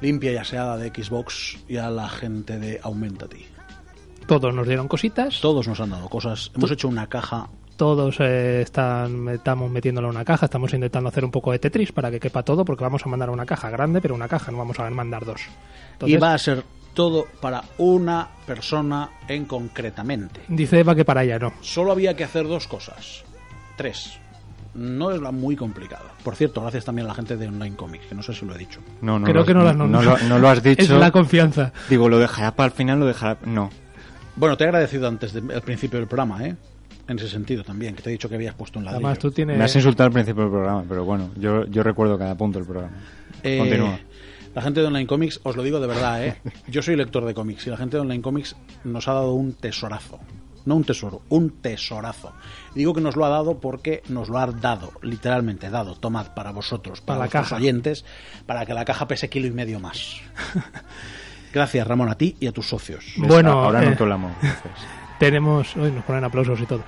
[0.00, 3.44] limpia y aseada de Xbox y a la gente de Aumentati.
[4.26, 5.40] Todos nos dieron cositas.
[5.40, 6.50] Todos nos han dado cosas.
[6.54, 7.48] Hemos hecho una caja.
[7.76, 10.46] Todos eh, están, estamos metiéndolo en una caja.
[10.46, 13.30] Estamos intentando hacer un poco de Tetris para que quepa todo, porque vamos a mandar
[13.30, 15.40] una caja grande, pero una caja, no vamos a mandar dos.
[15.94, 16.62] Entonces, y va a ser
[16.94, 20.40] todo para una persona en concretamente.
[20.48, 21.52] Dice Eva que para ella no.
[21.60, 23.24] Solo había que hacer dos cosas.
[23.76, 24.18] Tres.
[24.74, 26.04] No es la muy complicado.
[26.22, 28.54] Por cierto, gracias también a la gente de Online Comics, que no sé si lo
[28.54, 28.80] he dicho.
[29.02, 30.82] No, no Creo lo, que no, las- no, lo, no lo has dicho.
[30.82, 31.72] Es la confianza.
[31.88, 33.38] Digo, lo dejará para el final, lo dejará...
[33.44, 33.70] No.
[34.36, 36.54] Bueno, te he agradecido antes de- al principio del programa, ¿eh?
[37.08, 39.04] En ese sentido también, que te he dicho que habías puesto un ladrillo.
[39.04, 39.58] Además, tú tienes.
[39.58, 42.68] Me has insultado al principio del programa, pero bueno, yo, yo recuerdo cada punto del
[42.68, 42.92] programa.
[43.42, 43.98] Eh, Continúa.
[44.54, 46.40] La gente de Online Comics, os lo digo de verdad, ¿eh?
[46.66, 49.52] Yo soy lector de cómics y la gente de Online Comics nos ha dado un
[49.52, 50.18] tesorazo.
[50.66, 52.32] No un tesoro, un tesorazo.
[52.74, 55.94] Y digo que nos lo ha dado porque nos lo ha dado, literalmente dado.
[55.94, 57.56] Tomad para vosotros, para, Para la vuestros caja.
[57.56, 58.04] oyentes,
[58.44, 60.16] para que la caja pese kilo y medio más.
[61.54, 63.04] Gracias, Ramón, a ti y a tus socios.
[63.16, 64.32] Bueno, ahora eh, el amor.
[64.42, 64.60] entonces.
[65.18, 65.76] Tenemos.
[65.76, 66.82] Hoy nos ponen aplausos y todo.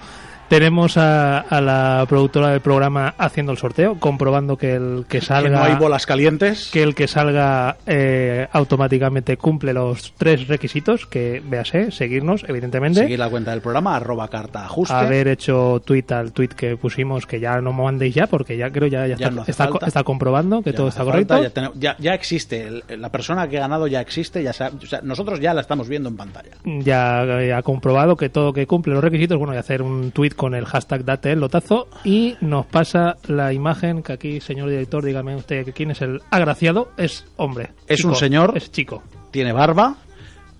[0.53, 5.25] Tenemos a, a la productora del programa haciendo el sorteo, comprobando que el que Que
[5.25, 6.69] salga no hay bolas calientes.
[6.71, 13.19] que el que salga eh, automáticamente cumple los tres requisitos, que véase, seguirnos, evidentemente, Seguir
[13.19, 14.93] la cuenta del programa, arroba carta ajuste.
[14.95, 18.71] haber hecho tweet al tweet que pusimos, que ya no me mandéis ya, porque ya
[18.71, 21.35] creo ya, ya Ya está, no está, está comprobando que Ya todo no está correcto.
[21.35, 22.83] falta, ya, existe.
[22.99, 24.43] La persona que ha ganado ya existe.
[24.43, 24.71] Ya o sea,
[25.03, 26.51] nosotros ya la estamos viendo en pantalla.
[26.81, 30.33] ya eh, ha comprobado que todo que cumple los requisitos, bueno, y hacer un tweet
[30.42, 35.05] con el hashtag date el lotazo y nos pasa la imagen que aquí, señor director,
[35.05, 37.70] dígame usted quién es el agraciado, es hombre.
[37.87, 38.52] Es chico, un señor.
[38.57, 39.05] Es chico.
[39.31, 39.98] Tiene barba,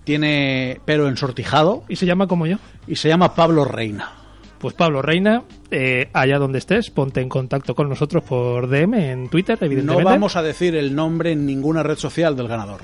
[0.05, 2.59] tiene pelo ensortijado Y se llama como yo.
[2.87, 4.09] y se llama Pablo Reina.
[4.57, 9.27] Pues Pablo Reina, eh, allá donde estés, ponte en contacto con nosotros por DM en
[9.27, 10.05] Twitter, No evidentemente.
[10.05, 12.83] vamos a decir el nombre en ninguna red social del ganador.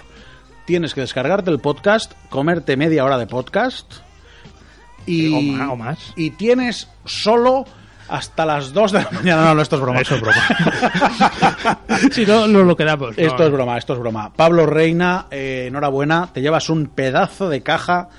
[0.65, 4.01] Tienes que descargarte el podcast, comerte media hora de podcast
[5.09, 6.13] y, O más.
[6.15, 7.65] y tienes solo
[8.07, 9.45] hasta las 2 de la mañana.
[9.45, 10.01] No, no, esto es broma.
[10.01, 11.79] Eso es broma.
[12.11, 13.17] si no, nos lo quedamos.
[13.17, 14.33] No, Esto es broma, esto es broma.
[14.33, 18.09] Pablo Reina, eh, enhorabuena, te llevas un pedazo de caja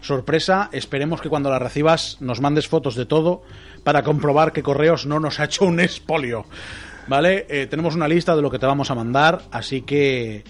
[0.00, 0.68] sorpresa.
[0.72, 3.42] Esperemos que cuando la recibas nos mandes fotos de todo
[3.84, 6.46] para comprobar que Correos no nos ha hecho un expolio.
[7.08, 7.46] ¿Vale?
[7.48, 10.42] Eh, tenemos una lista de lo que te vamos a mandar, así que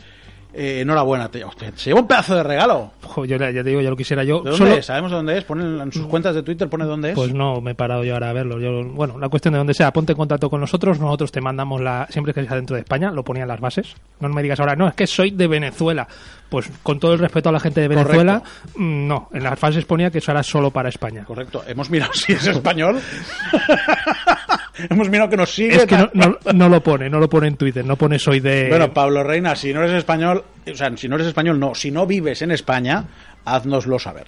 [0.56, 1.28] eh, enhorabuena.
[1.28, 2.90] Te, hostia, se lleva un pedazo de regalo.
[3.16, 4.40] Yo ya te digo, ya lo quisiera yo.
[4.42, 4.86] ¿De dónde Solo- es?
[4.86, 5.44] ¿Sabemos de dónde es?
[5.44, 7.14] Pone en sus cuentas de Twitter, pone dónde es.
[7.14, 8.58] Pues no, me he parado yo ahora a verlo.
[8.60, 11.80] Yo, bueno, la cuestión de donde sea, ponte en contacto con nosotros, nosotros te mandamos
[11.80, 13.94] la, siempre que sea dentro de España, lo ponía en las bases.
[14.20, 16.06] No me digas ahora, no, es que soy de Venezuela.
[16.48, 18.40] Pues con todo el respeto a la gente de Venezuela,
[18.76, 21.24] mm, no, en las bases ponía que eso era solo para España.
[21.24, 21.64] Correcto.
[21.66, 23.00] Hemos mirado si es español.
[24.90, 25.76] Hemos mirado que nos sigue.
[25.76, 28.40] Es que no, no- no lo pone, no lo pone en Twitter, no pone soy
[28.40, 28.68] de...
[28.68, 31.90] Bueno, Pablo Reina, si no eres español, o sea, si no eres español, no, si
[31.90, 33.04] no vives en España,
[33.44, 34.26] haznoslo saber.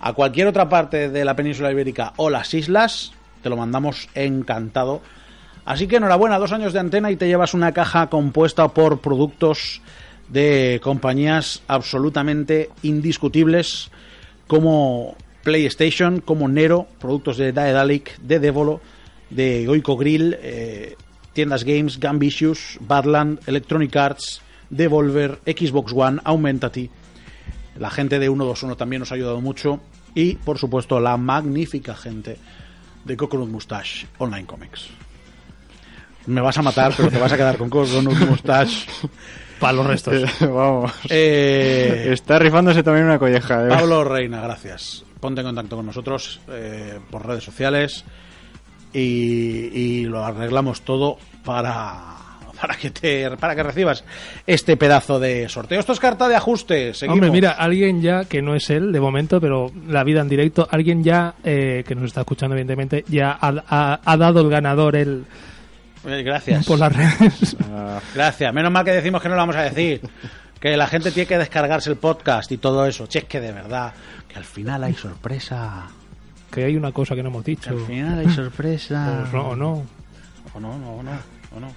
[0.00, 5.00] A cualquier otra parte de la península ibérica o las islas, te lo mandamos encantado.
[5.64, 9.80] Así que enhorabuena, dos años de antena y te llevas una caja compuesta por productos
[10.28, 13.90] de compañías absolutamente indiscutibles
[14.46, 18.80] como PlayStation, como Nero, productos de Daedalic, de Devolo,
[19.34, 20.96] de Goico Grill, eh,
[21.32, 26.88] tiendas Games, Gambitious, Badland, Electronic Arts, Devolver, Xbox One, Aumentati.
[27.78, 29.80] La gente de 121 también nos ha ayudado mucho.
[30.14, 32.38] Y, por supuesto, la magnífica gente
[33.04, 34.88] de Coconut Mustache Online Comics.
[36.26, 38.86] Me vas a matar, pero te vas a quedar con Coconut Mustache.
[39.58, 40.22] para los restos.
[40.40, 40.92] Vamos.
[41.10, 43.66] Eh, Está rifándose también una colleja.
[43.66, 43.68] ¿eh?
[43.68, 45.04] Pablo Reina, gracias.
[45.20, 48.04] Ponte en contacto con nosotros eh, por redes sociales
[48.94, 52.12] y, y lo arreglamos todo para
[52.60, 54.04] para que te para que recibas
[54.46, 55.80] este pedazo de sorteo.
[55.80, 56.94] Esto es carta de ajuste.
[56.94, 57.14] Seguimos.
[57.16, 60.66] Hombre, mira, alguien ya, que no es él de momento, pero la vida en directo,
[60.70, 64.96] alguien ya, eh, que nos está escuchando evidentemente, ya ha, ha- ha dado el ganador
[64.96, 66.64] Eh, Gracias.
[66.66, 67.56] por las redes.
[67.70, 68.52] Ah, Gracias.
[68.54, 70.00] Menos mal que decimos que no lo vamos a decir.
[70.60, 73.06] Que la gente tiene que descargarse el podcast y todo eso.
[73.06, 73.92] Che, es que de verdad,
[74.28, 75.86] que al final hay sorpresa.
[76.54, 77.70] Que hay una cosa que no hemos Que dicho.
[77.70, 79.28] al final hay sorpresa.
[79.34, 79.84] O no.
[80.54, 81.10] O no, no, no,
[81.56, 81.72] o no.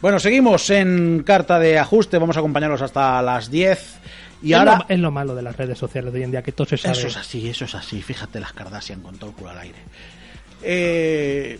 [0.00, 2.18] Bueno, seguimos en carta de ajuste.
[2.18, 3.98] Vamos a acompañarlos hasta las 10.
[4.42, 4.78] Y es, ahora.
[4.78, 6.76] lo, es lo malo de las redes sociales de hoy en día, que todo se
[6.76, 6.92] sabe.
[6.96, 8.02] Eso es así, eso es así.
[8.02, 9.78] Fíjate las Kardashian con todo el culo al aire.
[10.62, 11.58] Eh,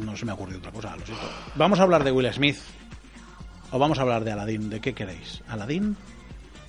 [0.00, 1.28] no se me ha ocurrido otra cosa, lo siento.
[1.56, 2.58] Vamos a hablar de Will Smith.
[3.70, 4.70] O vamos a hablar de Aladdin.
[4.70, 5.42] ¿De qué queréis?
[5.48, 5.96] ¿Aladdin?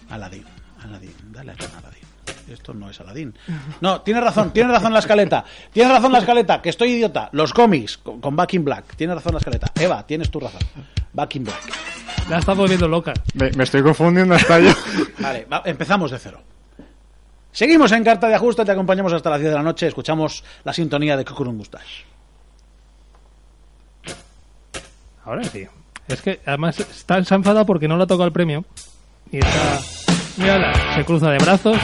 [0.09, 0.43] Aladdin.
[0.83, 1.13] Aladdin.
[1.31, 2.08] Dale a Aladdin.
[2.49, 3.33] Esto no es Aladdin.
[3.81, 5.45] No, tienes razón, tienes razón la escaleta.
[5.71, 7.29] Tienes razón la escaleta, que estoy idiota.
[7.31, 8.95] Los cómics con, con Back in Black.
[8.95, 9.71] Tienes razón la escaleta.
[9.79, 10.61] Eva, tienes tu razón.
[11.13, 11.61] Back in Black.
[12.29, 13.13] La está volviendo loca.
[13.35, 14.71] me, me estoy confundiendo hasta yo.
[15.19, 16.41] Vale, va- empezamos de cero.
[17.51, 20.71] Seguimos en Carta de Ajuste, te acompañamos hasta las 10 de la noche, escuchamos la
[20.71, 22.05] sintonía de Coconut Mustache.
[25.25, 25.67] Ahora sí.
[26.07, 28.65] Es que además está, se ha enfadado porque no le ha tocado el premio.
[29.31, 29.79] Y está.
[30.39, 31.77] Mírala, se cruza de brazos,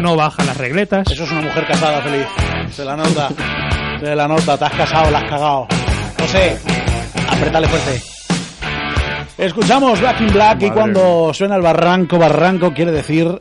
[0.00, 1.10] no baja las regletas.
[1.10, 2.26] Eso es una mujer casada feliz.
[2.70, 3.28] Se la nota.
[4.00, 5.66] Se la nota, te has casado, la has cagado.
[6.20, 6.56] José,
[7.28, 8.02] apretale fuerte.
[9.38, 13.40] Escuchamos Black in Black y cuando suena el barranco, barranco quiere decir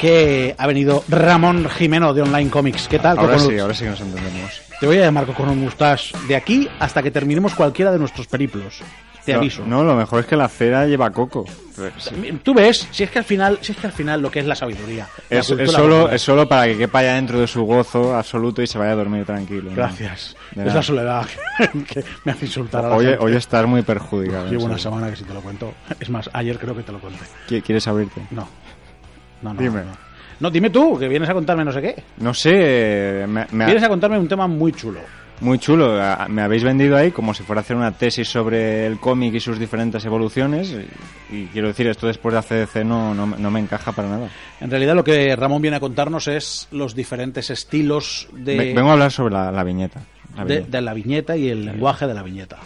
[0.00, 2.88] que ha venido Ramón Jimeno de Online Comics.
[2.88, 3.52] ¿Qué tal, Ahora Coconut?
[3.52, 4.62] sí, ahora sí que nos entendemos.
[4.80, 8.80] Te voy a llamar Coconut Mustache de aquí hasta que terminemos cualquiera de nuestros periplos.
[9.24, 9.64] Te No, aviso.
[9.66, 11.44] No, lo mejor es que la cera lleva coco.
[12.42, 14.46] Tú ves, si es que al final, si es que al final lo que es
[14.46, 15.06] la sabiduría.
[15.30, 18.66] la es solo, es solo para que quepa ya dentro de su gozo absoluto y
[18.66, 19.70] se vaya a dormir tranquilo.
[19.70, 19.76] ¿no?
[19.76, 20.36] Gracias.
[20.54, 21.26] De es la soledad
[21.88, 23.24] que me hace insultar a la Hoy, gente.
[23.24, 24.48] hoy estás muy perjudicado.
[24.50, 25.72] Llevo una semana que si te lo cuento.
[25.98, 27.24] Es más, ayer creo que te lo conté.
[27.48, 28.20] ¿Qui- ¿Quieres abrirte?
[28.30, 28.46] No.
[29.42, 29.60] No, no.
[29.60, 29.84] Dime.
[29.84, 30.10] no.
[30.40, 32.02] No, dime tú, que vienes a contarme no sé qué.
[32.18, 35.00] No sé, me, me ha- Vienes a contarme un tema muy chulo.
[35.40, 35.98] Muy chulo.
[36.28, 39.40] Me habéis vendido ahí como si fuera a hacer una tesis sobre el cómic y
[39.40, 40.74] sus diferentes evoluciones.
[41.30, 44.28] Y, quiero decir, esto después de ACDC no, no, no me encaja para nada.
[44.60, 48.90] En realidad lo que Ramón viene a contarnos es los diferentes estilos de, Ve- Vengo
[48.90, 50.00] a hablar sobre la, la viñeta.
[50.36, 50.76] La de, viñeta.
[50.78, 52.58] de la viñeta y el lenguaje de la viñeta.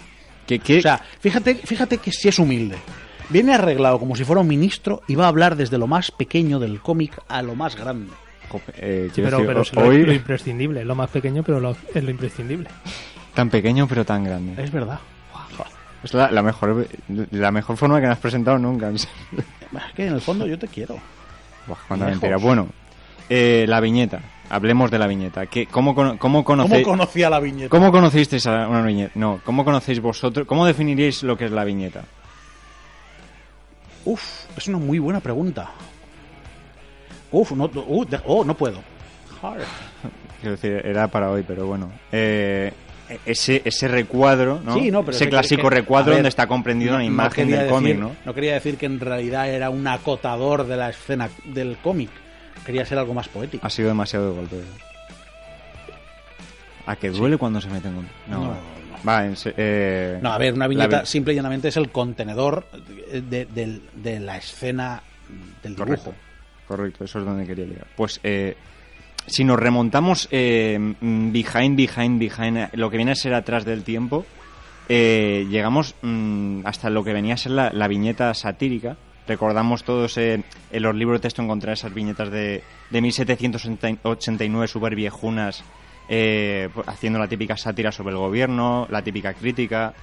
[0.47, 2.77] ¿Qué- qué- O sea, fíjate, fíjate que si es humilde.
[3.31, 6.59] Viene arreglado como si fuera un ministro y va a hablar desde lo más pequeño
[6.59, 8.12] del cómic a lo más grande.
[8.76, 12.11] Eh, Pero, decir, pero es hoy lo imprescindible, lo más pequeño, pero lo- es lo
[12.11, 12.68] imprescindible.
[13.34, 14.62] tan pequeño pero tan grande.
[14.62, 15.01] Es verdad.
[16.03, 16.86] Es la, la mejor
[17.30, 18.90] la mejor forma que me has presentado nunca.
[18.90, 19.09] Es
[19.97, 20.99] que en el fondo yo te quiero.
[21.66, 22.36] Buah, mentira.
[22.36, 22.68] Bueno,
[23.30, 24.20] eh, la viñeta.
[24.51, 25.47] Hablemos de la viñeta.
[25.47, 27.70] ¿Qué, cómo, cómo, ¿Cómo conocéis, conocía la viñeta?
[27.70, 29.12] ¿Cómo conocisteis a una viñeta?
[29.14, 30.47] No, ¿cómo conocéis vosotros?
[30.47, 32.05] ¿Cómo definiríais lo que es la viñeta?
[34.05, 34.22] Uf,
[34.59, 35.70] es una muy buena pregunta.
[37.35, 38.80] Uf, no, uh, de- oh, no puedo.
[40.41, 41.91] Quiero decir, era para hoy, pero bueno.
[42.12, 42.72] Eh,
[43.26, 44.74] ese, ese recuadro, ¿no?
[44.74, 47.68] Sí, no, pero ese clásico que- recuadro ver, donde está comprendida no- una imagen del
[47.68, 48.12] cómic, ¿no?
[48.24, 52.11] No quería decir que en realidad era un acotador de la escena del cómic.
[52.64, 53.66] Quería ser algo más poético.
[53.66, 54.57] Ha sido demasiado de golpe.
[56.87, 58.09] ¿A que duele cuando se meten con.?
[58.28, 58.57] No, No, no.
[59.07, 61.91] Va, en se- eh, No, a ver, una viñeta vi- simple y llanamente es el
[61.91, 62.64] contenedor
[63.12, 65.03] de, de- la escena
[65.62, 65.89] del dibujo.
[65.91, 66.14] Correcto,
[66.66, 67.86] correcto, eso es donde quería llegar.
[67.96, 68.56] Pues eh,
[69.26, 73.64] si nos remontamos eh, mm, behind, behind, behind, eh, lo que viene a ser atrás
[73.64, 74.26] del tiempo,
[74.88, 78.96] eh, llegamos mm, hasta lo que venía a ser la, viñeta satírica.
[79.26, 84.94] Recordamos todos eh, en los libros de texto encontrar esas viñetas de, de 1789 super
[84.94, 85.64] viejunas
[86.10, 89.94] eh, pues, haciendo la típica sátira sobre el gobierno, la típica crítica,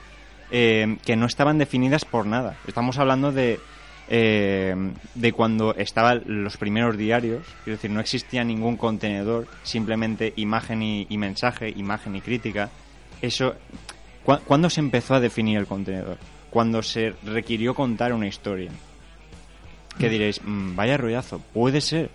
[0.49, 2.57] que no estaban definidas por nada.
[2.67, 3.57] Estamos hablando de,
[4.09, 4.75] eh,
[5.15, 11.07] de cuando estaban los primeros diarios, es decir, no existía ningún contenedor, simplemente imagen y,
[11.09, 12.69] y mensaje, imagen y crítica.
[13.21, 13.55] Eso,
[14.25, 16.17] ¿cu- ¿Cuándo se empezó a definir el contenedor?
[16.49, 18.71] Cuando se requirió contar una historia.
[19.97, 22.09] Que diréis, "Mm, vaya rollazo, puede ser.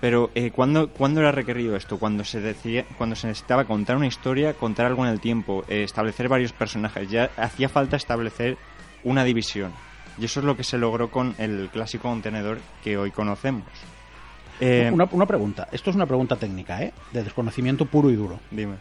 [0.00, 1.98] Pero eh, ¿cuándo, ¿cuándo era requerido esto?
[1.98, 5.82] Cuando se decía, cuando se necesitaba contar una historia, contar algo en el tiempo, eh,
[5.84, 7.08] establecer varios personajes.
[7.10, 8.56] Ya hacía falta establecer
[9.04, 9.72] una división.
[10.18, 13.64] Y eso es lo que se logró con el clásico contenedor que hoy conocemos.
[14.60, 15.68] Eh, Una, una pregunta.
[15.72, 16.92] Esto es una pregunta técnica, ¿eh?
[17.12, 18.40] De desconocimiento puro y duro.
[18.50, 18.76] Dime.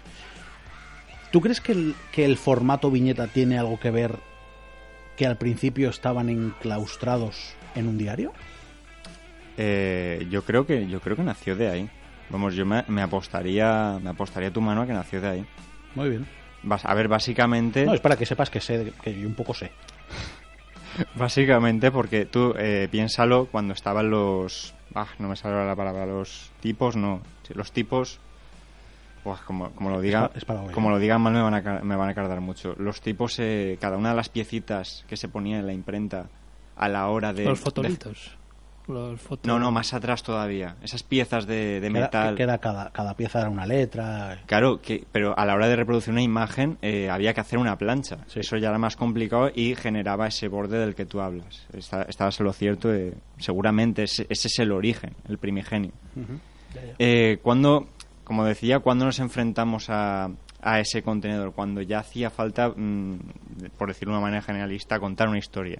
[1.32, 4.16] ¿Tú crees que el, que el formato viñeta tiene algo que ver
[5.18, 8.32] que al principio estaban enclaustrados en un diario?
[9.58, 11.90] Eh, yo creo que yo creo que nació de ahí.
[12.30, 15.46] Vamos, yo me, me apostaría me apostaría tu mano a que nació de ahí.
[15.96, 16.26] Muy bien.
[16.64, 19.54] Vas, a ver, básicamente No, es para que sepas que sé, que yo un poco
[19.54, 19.72] sé.
[21.16, 24.74] Básicamente porque tú eh, piénsalo cuando estaban los...
[24.94, 26.06] Ah, no me sale la palabra.
[26.06, 27.22] Los tipos, no.
[27.54, 28.20] Los tipos...
[29.24, 31.96] Buah, como, como lo diga, es para como lo digan mal me van a, me
[31.96, 32.76] van a cargar mucho.
[32.78, 36.28] Los tipos, eh, cada una de las piecitas que se ponía en la imprenta
[36.76, 37.46] a la hora de...
[37.46, 38.38] Los de- fotolitos.
[38.88, 40.76] Los no, no, más atrás todavía.
[40.84, 42.36] Esas piezas de, metal...
[42.36, 44.40] que era cada, cada pieza era una letra.
[44.46, 47.78] Claro, que, pero a la hora de reproducir una imagen eh, había que hacer una
[47.78, 48.20] plancha.
[48.28, 48.42] Sí.
[48.42, 51.66] Eso ya era más complicado y generaba ese borde del que tú hablas.
[51.74, 55.92] Está- estabas en lo cierto, eh, seguramente ese, ese es el origen, el primigenio.
[57.00, 57.88] Eh, cuando,
[58.24, 60.30] como decía, cuando nos enfrentamos a,
[60.62, 63.18] a ese contenedor, cuando ya hacía falta, mm,
[63.78, 65.80] por decirlo de una manera generalista, contar una historia.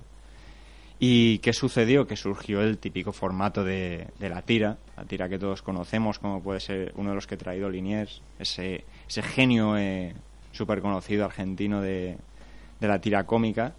[1.00, 2.08] ¿Y qué sucedió?
[2.08, 6.42] Que surgió el típico formato de, de la tira, la tira que todos conocemos, como
[6.42, 10.14] puede ser uno de los que he traído Liniers, ese, ese genio eh,
[10.52, 12.18] súper conocido argentino de,
[12.80, 13.74] de la tira cómica,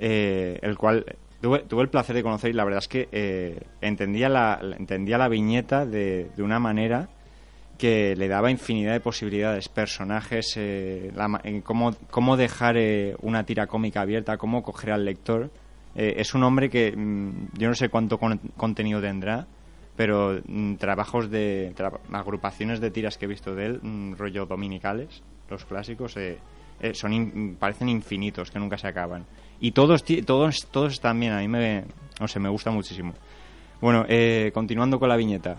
[0.00, 1.04] eh, el cual
[1.40, 5.18] tuve, tuve el placer de conocer y la verdad es que eh, entendía, la, entendía
[5.18, 7.08] la viñeta de, de una manera
[7.78, 13.44] que le daba infinidad de posibilidades, personajes, eh, la en cómo, cómo dejar eh, una
[13.44, 15.50] tira cómica abierta, cómo coger al lector.
[16.00, 19.46] Eh, es un hombre que mm, yo no sé cuánto con- contenido tendrá,
[19.96, 21.74] pero mm, trabajos de
[22.12, 26.38] agrupaciones de tiras que he visto de él, mm, rollo dominicales, los clásicos, eh,
[26.80, 29.26] eh, son parecen infinitos, que nunca se acaban.
[29.60, 31.84] Y todos, todos, todos están bien, a mí me,
[32.20, 33.12] no sé, me gusta muchísimo.
[33.80, 34.06] Bueno,
[34.54, 35.56] continuando con la viñeta.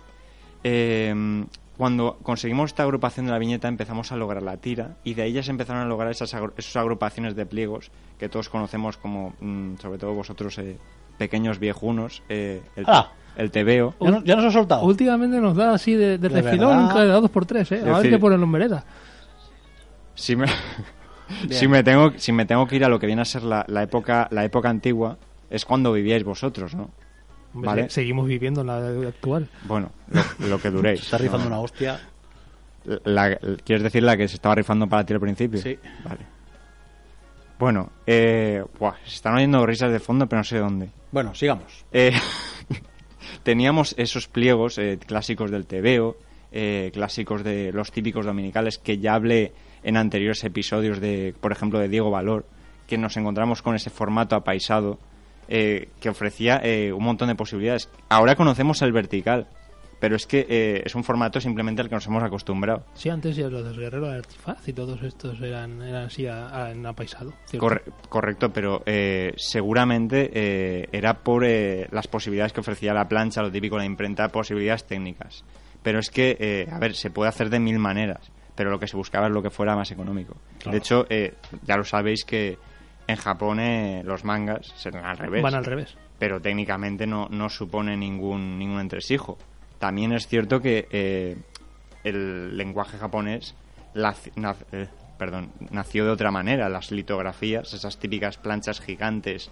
[1.80, 5.32] Cuando conseguimos esta agrupación de la viñeta empezamos a lograr la tira y de ahí
[5.32, 9.34] ya se empezaron a lograr esas, agru- esas agrupaciones de pliegos que todos conocemos como,
[9.40, 10.76] mm, sobre todo vosotros, eh,
[11.18, 13.14] pequeños viejunos, eh, el, Ah.
[13.38, 13.94] el tebeo.
[14.02, 14.84] ¿Ya, no- ya nos ha soltado?
[14.84, 16.94] Últimamente nos da así de, de ¿De refilón, verdad?
[16.94, 17.82] cada dos por tres, ¿eh?
[17.90, 18.84] A ver qué ponen en vereda.
[20.16, 20.48] Si me,
[21.50, 23.64] si me tengo si me tengo que ir a lo que viene a ser la,
[23.70, 25.18] la época la época antigua
[25.50, 26.90] es cuando vivíais vosotros, ¿no?
[27.54, 27.84] Hombre, ¿Vale?
[27.84, 29.48] se- Seguimos viviendo en la actual.
[29.66, 29.92] Bueno,
[30.40, 31.02] lo, lo que duréis.
[31.02, 31.56] Está rifando No.
[31.56, 32.00] una hostia.
[33.06, 35.60] La- ¿Quieres decir la que se estaba rifando para ti al principio?
[35.62, 35.78] Sí.
[36.04, 36.26] Vale.
[37.60, 40.90] Bueno, eh, buah, se están oyendo risas de fondo, pero no sé dónde.
[41.12, 41.86] Bueno, sigamos.
[41.92, 42.14] Eh,
[43.44, 46.16] teníamos esos pliegos eh, clásicos del TVO,
[46.52, 51.80] eh, clásicos de los típicos dominicales que ya hablé en anteriores episodios de, por ejemplo,
[51.80, 52.46] de Diego Valor,
[52.88, 54.98] que nos encontramos con ese formato apaisado
[55.50, 57.90] eh, que ofrecía eh, un montón de posibilidades.
[58.08, 59.48] Ahora conocemos el vertical,
[60.00, 62.86] pero es que eh, es un formato simplemente al que nos hemos acostumbrado.
[62.94, 66.72] Sí, antes ya los de Guerrero Artifaz y todos estos eran, eran así a- a-
[66.72, 67.34] en apaisado.
[67.58, 73.42] Corre- correcto, pero eh, seguramente eh, era por eh, las posibilidades que ofrecía la plancha,
[73.42, 75.44] lo típico, la imprenta, posibilidades técnicas.
[75.84, 78.88] Pero es que, eh, a ver, se puede hacer de mil maneras, pero lo que
[78.88, 80.36] se buscaba es lo que fuera más económico.
[80.60, 80.72] Claro.
[80.72, 81.34] De hecho, eh,
[81.66, 82.58] ya lo sabéis que
[83.10, 85.42] en Japón eh, los mangas serán al revés.
[85.42, 85.98] Van al revés.
[86.20, 89.38] Pero técnicamente no, no supone ningún, ningún entresijo.
[89.80, 91.38] También es cierto que eh,
[92.04, 93.56] el lenguaje japonés
[93.96, 94.30] naz-
[94.72, 94.88] eh,
[95.18, 96.70] perdón, nació de otra manera.
[96.70, 99.50] Las litografías, esas típicas planchas gigantes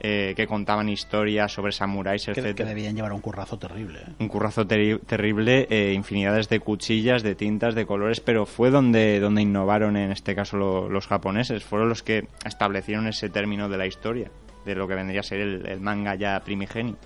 [0.00, 2.54] eh, que contaban historias sobre samuráis, etc.
[2.54, 4.00] que debían llevar un currazo terrible.
[4.00, 4.12] ¿eh?
[4.18, 9.20] Un currazo terri- terrible, eh, infinidades de cuchillas, de tintas, de colores, pero fue donde,
[9.20, 11.64] donde innovaron en este caso lo- los japoneses.
[11.64, 14.30] Fueron los que establecieron ese término de la historia,
[14.66, 16.96] de lo que vendría a ser el, el manga ya primigenio.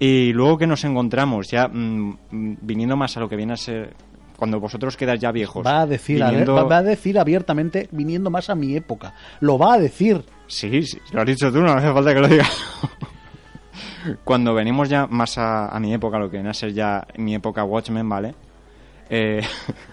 [0.00, 3.56] Y luego que nos encontramos, ya mm, mm, viniendo más a lo que viene a
[3.56, 3.94] ser.
[4.38, 5.66] Cuando vosotros quedáis ya viejos.
[5.66, 9.12] Va a decir, a ver, viniendo- va, a decir abiertamente, viniendo más a mi época.
[9.40, 10.22] Lo va a decir.
[10.46, 12.48] Sí, sí, lo has dicho tú, no hace falta que lo digas.
[14.24, 17.34] Cuando venimos ya más a, a mi época, lo que viene a ser ya mi
[17.34, 18.34] época Watchmen, ¿vale?
[19.10, 19.42] Eh,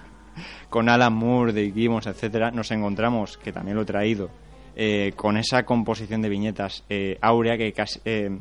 [0.69, 4.29] con Alan Moore, de Gibbons, etcétera, nos encontramos, que también lo he traído,
[4.75, 7.99] eh, con esa composición de viñetas eh, áurea que casi...
[8.05, 8.37] eh,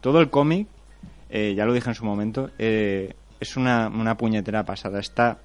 [0.00, 0.68] todo el cómic,
[1.28, 5.00] eh, ya lo dije en su momento, eh, es una, una puñetera pasada.
[5.00, 5.38] Está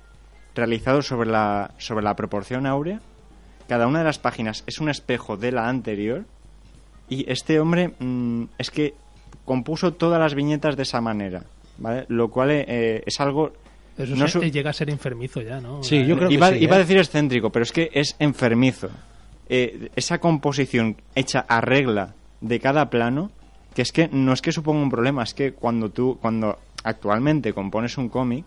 [0.54, 3.00] realizado sobre la, sobre la proporción áurea
[3.68, 6.24] cada una de las páginas es un espejo de la anterior
[7.10, 8.94] y este hombre mm, es que
[9.44, 11.44] compuso todas las viñetas de esa manera,
[11.80, 12.06] ¿vale?
[12.10, 13.54] Lo cual eh, es algo...
[13.98, 15.82] Eso no se- llega a ser enfermizo ya, ¿no?
[15.82, 16.76] Sí, yo creo que iba, sí, iba ¿eh?
[16.76, 18.90] a decir excéntrico, pero es que es enfermizo.
[19.50, 23.32] Eh, esa composición hecha a regla de cada plano,
[23.74, 27.52] que es que no es que suponga un problema, es que cuando tú, cuando actualmente
[27.54, 28.46] compones un cómic,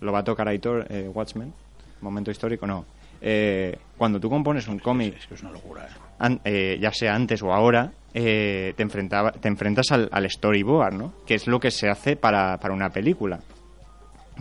[0.00, 1.52] lo va a tocar Aitor, eh, Watchmen,
[2.00, 2.84] momento histórico, no.
[3.20, 5.84] Eh, cuando tú compones un cómic Es que es una locura.
[5.84, 5.88] ¿eh?
[6.18, 10.94] an- eh, ya sea antes o ahora, eh, te, enfrentaba, te enfrentas al, al storyboard,
[10.94, 11.12] ¿no?
[11.26, 13.40] Que es lo que se hace para, para una película.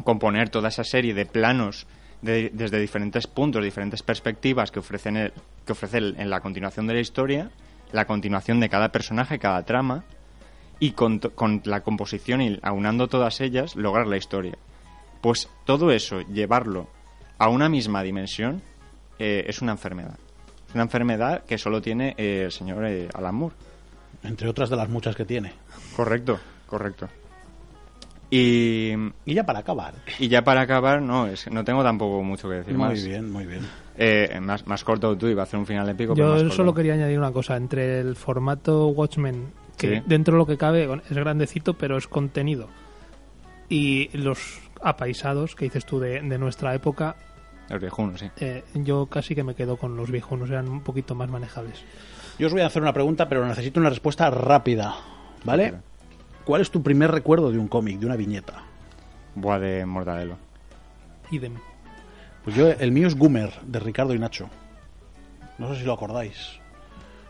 [0.03, 1.88] Componer toda esa serie de planos
[2.21, 5.33] de- desde diferentes puntos, diferentes perspectivas que ofrecen el-
[5.65, 7.49] que ofrece el- en la continuación de la historia,
[7.91, 10.03] la continuación de cada personaje, cada trama,
[10.80, 14.57] y con, con la composición y aunando todas ellas, lograr la historia.
[15.21, 16.88] Pues todo eso, llevarlo
[17.38, 18.61] a una misma dimensión,
[19.19, 20.17] eh, es una enfermedad.
[20.69, 23.55] Es una enfermedad que solo tiene eh, el señor eh, Alan Moore.
[24.23, 25.53] Entre otras de las muchas que tiene.
[25.95, 27.07] Correcto, correcto.
[28.30, 28.91] Y,
[29.26, 29.93] Y ya para acabar.
[30.19, 33.03] y ya para acabar, no, es, no tengo tampoco mucho que decir Muy más.
[33.05, 33.61] bien, muy bien.
[33.97, 34.65] Eh, más.
[34.67, 36.15] Más corto tú, iba a hacer un final épico.
[36.15, 36.55] pero más Yo corto.
[36.55, 37.55] solo quería añadir una cosa.
[37.55, 40.03] Entre el formato Watchmen, que Sí.
[40.05, 42.69] dentro de lo que cabe bueno, es grandecito, pero es contenido,
[43.69, 47.15] y los apaisados que dices tú de, de nuestra época,
[47.69, 48.30] El viejuno, sí.
[48.38, 51.84] eh, yo casi que me quedo con los viejunos, eran un poquito más manejables.
[52.38, 54.95] Yo os voy a hacer una pregunta, pero necesito una respuesta rápida.
[55.45, 55.71] ¿Vale?
[55.71, 55.84] Rápida.
[56.43, 58.61] ¿Cuál es tu primer recuerdo de un cómic, de una viñeta?
[59.36, 60.38] Buah de Mortadelo.
[61.32, 61.55] Idem.
[62.43, 64.49] Pues yo, el mío es Goomer, de Ricardo y Nacho.
[65.57, 66.59] No sé si lo acordáis.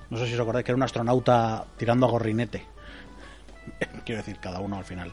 [0.10, 2.66] No sé si os acordáis que era un astronauta tirando a gorrinete.
[4.06, 5.12] Quiero decir, cada uno al final.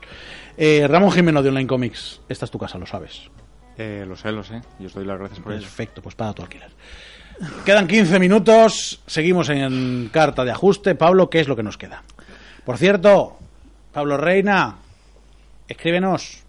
[0.56, 2.20] Eh, Ramón Jimeno de Online Comics.
[2.28, 3.30] Esta es tu casa, lo sabes.
[3.78, 4.60] Eh, lo sé, lo sé.
[4.78, 5.62] Y os doy las gracias por ello.
[5.62, 6.70] Perfecto, pues paga tu alquiler.
[7.64, 9.00] Quedan 15 minutos.
[9.06, 10.94] Seguimos en carta de ajuste.
[10.94, 12.02] Pablo, ¿qué es lo que nos queda?
[12.64, 13.38] Por cierto,
[13.92, 14.76] Pablo Reina,
[15.66, 16.41] escríbenos.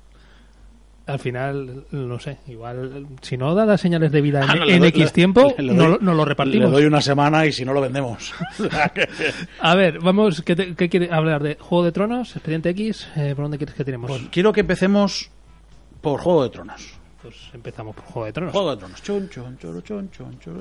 [1.06, 4.64] Al final, no sé, igual, si no da las señales de vida en, Ah, no,
[4.66, 6.70] le en doy- X tiempo, le no, doy- lo- no lo repartimos.
[6.70, 8.34] Le doy una semana y si no lo vendemos.
[9.60, 13.08] A ver, vamos, ¿qué, te- qué quiere hablar de Juego de Tronos, Expediente X?
[13.18, 14.10] Eh, ¿Por dónde quieres que tiremos?
[14.10, 15.30] Pues quiero que empecemos
[16.02, 16.94] por Juego de Tronos.
[17.24, 18.52] Pues empezamos por Juego de Tronos.
[18.54, 19.02] Juego de Tronos.
[19.02, 20.10] Chun, churu, chun.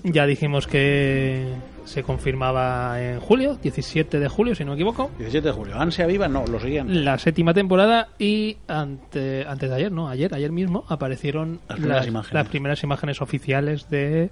[0.04, 1.52] Ya dijimos que
[1.84, 5.74] se confirmaba en julio, 17 de julio, si no me equivoco, 17 de julio.
[5.78, 6.94] Ansia viva, no, lo siguiente.
[6.94, 10.08] la séptima temporada y ante- antes de ayer, ¿no?
[10.08, 12.32] Ayer, ayer mismo aparecieron Las primeras imágenes.
[12.34, 14.30] las primeras imágenes oficiales de,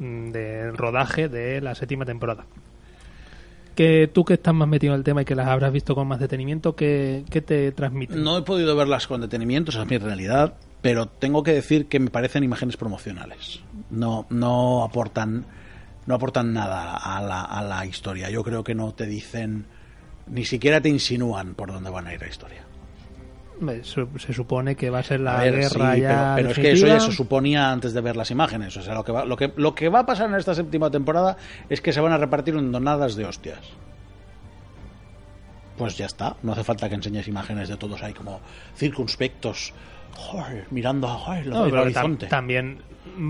[0.00, 2.44] mm, de rodaje de la séptima temporada.
[3.74, 6.06] Que tú que estás más metido en el tema y que las habrás visto con
[6.06, 8.14] más detenimiento, ¿qué, te transmite?
[8.14, 11.98] No he podido verlas con detenimiento, esa es mi realidad, pero tengo que decir que
[11.98, 13.60] me parecen imágenes promocionales.
[13.90, 15.46] No, no aportan,
[16.06, 18.28] no aportan nada a la, a la historia.
[18.30, 19.66] Yo creo que no te dicen,
[20.26, 22.61] ni siquiera te insinúan por dónde van a ir la historia.
[23.84, 26.32] Se, se supone que va a ser la A ver, guerra sí, ya.
[26.36, 28.76] pero, pero es que eso ya se suponía antes de ver las imágenes.
[28.76, 30.90] O sea, lo que, va, lo, que, lo que va a pasar en esta séptima
[30.90, 31.36] temporada
[31.68, 33.60] es que se van a repartir en donadas de hostias.
[35.76, 36.36] Pues ya está.
[36.42, 38.40] No hace falta que enseñes imágenes de todos ahí como
[38.76, 39.72] circunspectos,
[40.16, 42.26] joder, mirando joder, No, el horizonte.
[42.26, 42.78] también,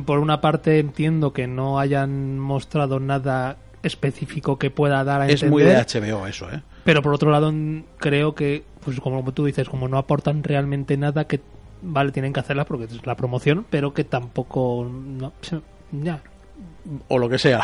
[0.04, 5.42] por una parte, entiendo que no hayan mostrado nada específico que pueda dar a es
[5.42, 5.50] entender.
[5.50, 5.76] muy de
[6.10, 6.62] HBO eso, ¿eh?
[6.84, 7.52] Pero por otro lado,
[7.98, 11.40] creo que, pues como tú dices, como no aportan realmente nada, que
[11.82, 14.84] vale, tienen que hacerlas porque es la promoción, pero que tampoco.
[14.90, 15.32] No,
[15.92, 16.20] ya.
[17.08, 17.60] O lo que sea.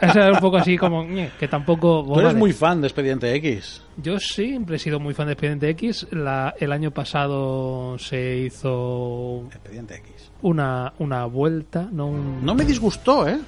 [0.00, 1.06] Eso es un poco así como.
[1.38, 2.02] que tampoco.
[2.06, 2.38] Tú eres vale.
[2.38, 3.82] muy fan de Expediente X.
[3.96, 6.06] Yo siempre he sido muy fan de Expediente X.
[6.12, 10.30] La, el año pasado se hizo Expediente X.
[10.42, 13.38] una, una vuelta, no un- No me disgustó, ¿eh?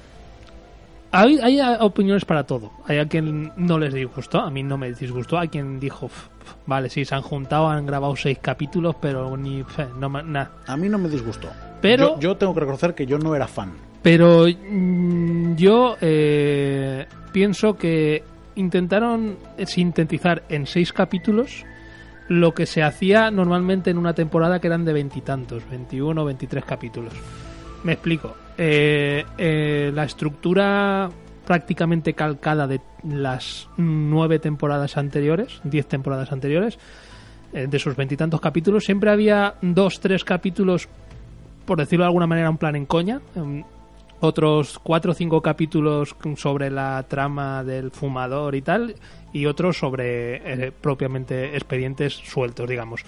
[1.13, 2.71] Hay, hay opiniones para todo.
[2.87, 5.37] Hay a quien no les disgustó, a mí no me disgustó.
[5.37, 9.37] Hay quien dijo, "F- f- vale, sí, se han juntado, han grabado seis capítulos, pero
[9.37, 9.63] ni.
[9.99, 10.51] no, nada.
[10.67, 11.49] A mí no me disgustó.
[11.81, 13.73] Pero- yo, yo tengo que reconocer que yo no era fan.
[14.01, 18.23] Pero mm, yo eh, pienso que
[18.55, 21.63] intentaron sintetizar en seis capítulos
[22.27, 26.65] lo que se hacía normalmente en una temporada que eran de veintitantos, 21 o 23
[26.65, 27.13] capítulos.
[27.83, 28.35] Me explico.
[28.57, 31.09] Eh, eh, la estructura
[31.45, 36.77] prácticamente calcada de las nueve temporadas anteriores, diez temporadas anteriores,
[37.51, 40.87] eh, de sus veintitantos capítulos, siempre había dos, tres capítulos
[41.65, 43.21] por decirlo de alguna manera, un plan en coña.
[43.35, 43.63] em,
[44.19, 48.95] Otros cuatro o cinco capítulos sobre la trama del fumador y tal,
[49.33, 53.03] y otros sobre eh, propiamente expedientes sueltos, digamos.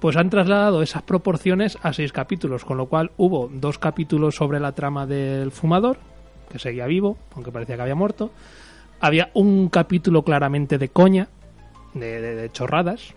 [0.00, 4.60] Pues han trasladado esas proporciones a seis capítulos, con lo cual hubo dos capítulos sobre
[4.60, 5.98] la trama del fumador,
[6.50, 8.30] que seguía vivo, aunque parecía que había muerto.
[9.00, 11.28] Había un capítulo claramente de coña,
[11.94, 13.14] de, de- de chorradas,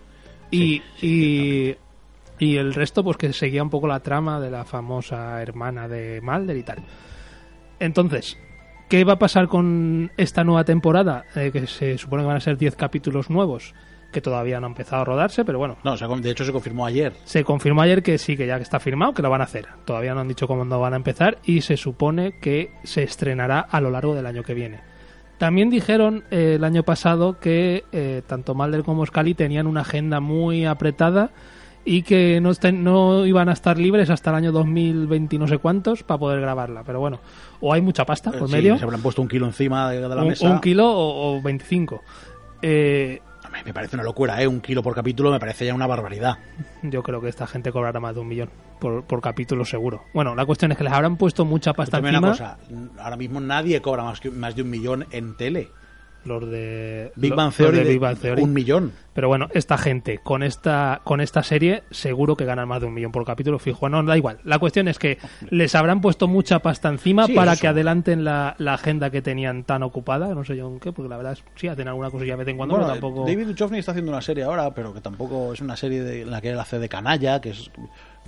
[0.50, 1.76] y, y,
[2.38, 6.20] y el resto, pues que seguía un poco la trama de la famosa hermana de
[6.22, 6.78] Mulder y tal.
[7.80, 8.38] Entonces,
[8.88, 11.24] ¿qué va a pasar con esta nueva temporada?
[11.36, 13.74] Eh, que se supone que van a ser 10 capítulos nuevos,
[14.12, 16.52] que todavía no han empezado a rodarse, pero bueno, No, o sea, de hecho se
[16.52, 17.12] confirmó ayer.
[17.24, 19.66] se confirmó ayer que sí, que ya está firmado, que lo van a hacer.
[19.84, 23.60] Todavía no han dicho cómo no van a empezar y se supone que se estrenará
[23.60, 24.80] a lo largo del año que viene.
[25.36, 30.18] También dijeron eh, el año pasado que eh, tanto Mulder como Scully tenían una agenda
[30.20, 31.30] muy apretada
[31.84, 35.46] y que no, estén- no iban a estar libres hasta el año 2020 y no
[35.46, 36.82] sé cuántos para poder grabarla.
[36.84, 37.20] Pero bueno,
[37.60, 40.08] o hay mucha pasta por Sí, medio, Se habrán puesto un kilo encima de, de
[40.08, 40.50] la un, mesa.
[40.50, 42.02] un kilo o, o 25.
[42.62, 43.20] Eh,
[43.64, 44.46] Me parece una locura, ¿eh?
[44.46, 46.38] Un kilo por capítulo me parece ya una barbaridad.
[46.82, 50.04] Yo creo que esta gente cobrará más de un millón por, por capítulo seguro.
[50.14, 52.28] Bueno, la cuestión es que les habrán puesto mucha pasta una encima.
[52.30, 52.58] cosa,
[52.98, 55.70] ahora mismo nadie cobra más, que, más de un millón en tele.
[56.28, 58.42] Los de Big Bang Theory, de de Big Bang Theory.
[58.42, 58.92] un millón.
[59.14, 62.94] Pero bueno, esta gente con esta con esta serie seguro que ganan más de un
[62.94, 63.88] millón por capítulo fijo.
[63.88, 64.38] No, da igual.
[64.44, 65.18] La cuestión es que
[65.50, 67.62] les habrán puesto mucha pasta encima Sí, para eso.
[67.62, 70.32] que adelanten la, la agenda que tenían tan ocupada.
[70.34, 72.48] No sé yo en qué, porque la verdad es sí hacen alguna cosilla de vez
[72.48, 73.26] en cuando, Bueno, pero tampoco.
[73.26, 76.30] David Duchovny está haciendo una serie ahora, pero que tampoco es una serie de, en
[76.30, 77.70] la que él hace de canalla, que es,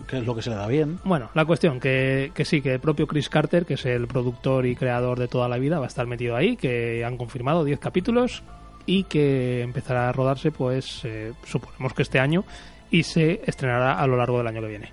[0.07, 0.98] que es lo que se le da bien.
[1.05, 4.66] Bueno, la cuestión que, que sí, que el propio Chris Carter, que es el productor
[4.66, 7.78] y creador de toda la vida, va a estar metido ahí, que han confirmado 10
[7.78, 8.42] capítulos
[8.86, 12.44] y que empezará a rodarse, pues eh, suponemos que este año
[12.90, 14.92] y se estrenará a lo largo del año que viene.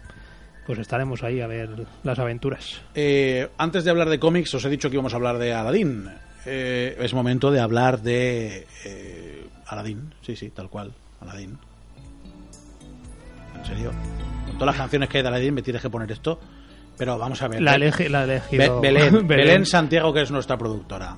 [0.65, 1.69] Pues estaremos ahí a ver
[2.03, 2.81] las aventuras.
[2.93, 6.09] Eh, antes de hablar de cómics, os he dicho que íbamos a hablar de Aladdin.
[6.45, 11.57] Eh, es momento de hablar de eh, Aladdin, sí, sí, tal cual, Aladdin.
[13.59, 13.91] En serio,
[14.45, 16.39] con todas las canciones que hay de Aladdin me tienes que poner esto.
[16.97, 17.61] Pero vamos a ver.
[17.61, 21.15] La, elegi- la Be- elegido Belén, Belén Santiago, que es nuestra productora.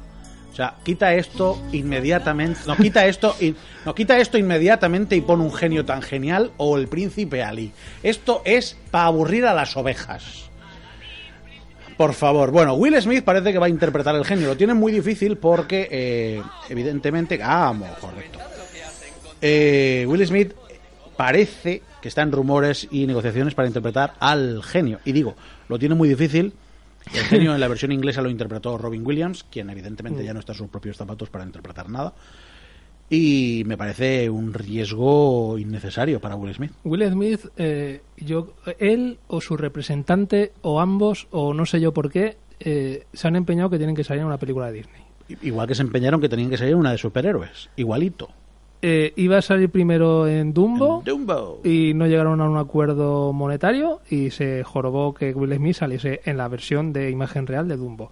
[0.51, 2.59] O sea, quita esto inmediatamente.
[2.67, 6.77] No, quita esto, in- no, quita esto inmediatamente y pon un genio tan genial o
[6.77, 7.71] el príncipe Ali.
[8.03, 10.49] Esto es para aburrir a las ovejas.
[11.95, 12.51] Por favor.
[12.51, 14.47] Bueno, Will Smith parece que va a interpretar el genio.
[14.47, 17.39] Lo tiene muy difícil porque, eh, evidentemente.
[17.41, 18.39] Ah, correcto.
[19.41, 20.53] Eh, Will Smith
[21.19, 24.99] parece que está en rumores y negociaciones para interpretar al genio.
[25.03, 25.35] Y digo,
[25.67, 26.53] lo tiene muy difícil.
[27.13, 30.53] El genio en la versión inglesa lo interpretó Robin Williams, quien evidentemente ya no está
[30.53, 32.13] en sus propios zapatos para interpretar nada.
[33.09, 36.71] Y me parece un riesgo innecesario para Will Smith.
[36.85, 42.09] Will Smith, eh, yo, él o su representante o ambos o no sé yo por
[42.09, 45.01] qué eh, se han empeñado que tienen que salir en una película de Disney.
[45.41, 47.69] Igual que se empeñaron que tenían que salir una de superhéroes.
[47.75, 48.29] Igualito.
[48.81, 51.59] Eh, iba a salir primero en Dumbo, Dumbo.
[51.65, 56.37] y no llegaron a un acuerdo monetario y se jorobó que Will Smith saliese en
[56.37, 58.09] la versión de imagen real de Dumbo.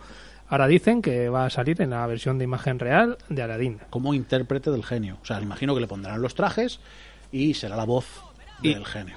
[0.49, 3.79] Ahora dicen que va a salir en la versión de imagen real de Aladdin.
[3.89, 5.17] Como intérprete del genio.
[5.21, 6.79] O sea, imagino que le pondrán los trajes
[7.31, 8.05] y será la voz
[8.61, 9.15] Y- del genio.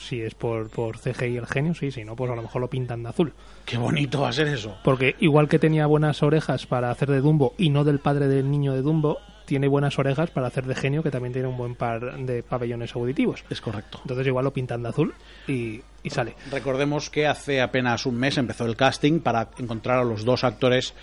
[0.00, 2.68] Si es por, por CGI el genio, sí, si no, pues a lo mejor lo
[2.68, 3.32] pintan de azul.
[3.64, 4.74] Qué bonito va a ser eso.
[4.82, 8.50] Porque igual que tenía buenas orejas para hacer de Dumbo y no del padre del
[8.50, 9.18] niño de Dumbo,
[9.50, 12.94] tiene buenas orejas para hacer de genio que también tiene un buen par de pabellones
[12.94, 13.42] auditivos.
[13.50, 13.98] Es correcto.
[14.02, 15.12] Entonces igual lo pintan de azul
[15.48, 16.36] y, y sale.
[16.52, 20.94] Recordemos que hace apenas un mes empezó el casting para encontrar a los dos actores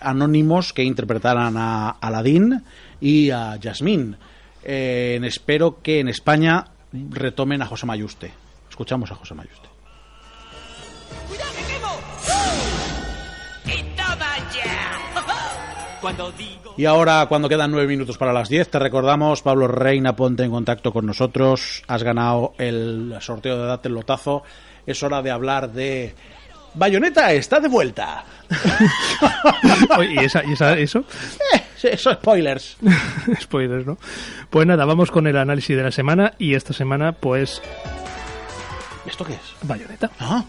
[0.00, 2.64] anónimos que interpretaran a Aladdin
[3.02, 4.16] y a Yasmín.
[4.64, 8.32] Eh, espero que en España retomen a José Mayuste.
[8.70, 9.68] Escuchamos a José Mayuste.
[11.28, 12.79] ¡Cuidado que quemo!
[16.76, 20.50] Y ahora, cuando quedan nueve minutos para las diez, te recordamos, Pablo Reina, ponte en
[20.50, 21.82] contacto con nosotros.
[21.86, 24.42] Has ganado el sorteo de Date el Lotazo.
[24.86, 26.14] Es hora de hablar de...
[26.72, 28.24] Bayonetta está de vuelta.
[29.98, 31.00] Oye, ¿Y, esa, y esa- eso?
[31.54, 32.76] Eh, eso spoilers.
[33.40, 33.98] Spoilers, ¿no?
[34.50, 37.60] Pues nada, vamos con el análisis de la semana y esta semana, pues,
[39.04, 39.40] ¿Esto qué es?
[39.62, 40.10] bayoneta.
[40.20, 40.44] Ah.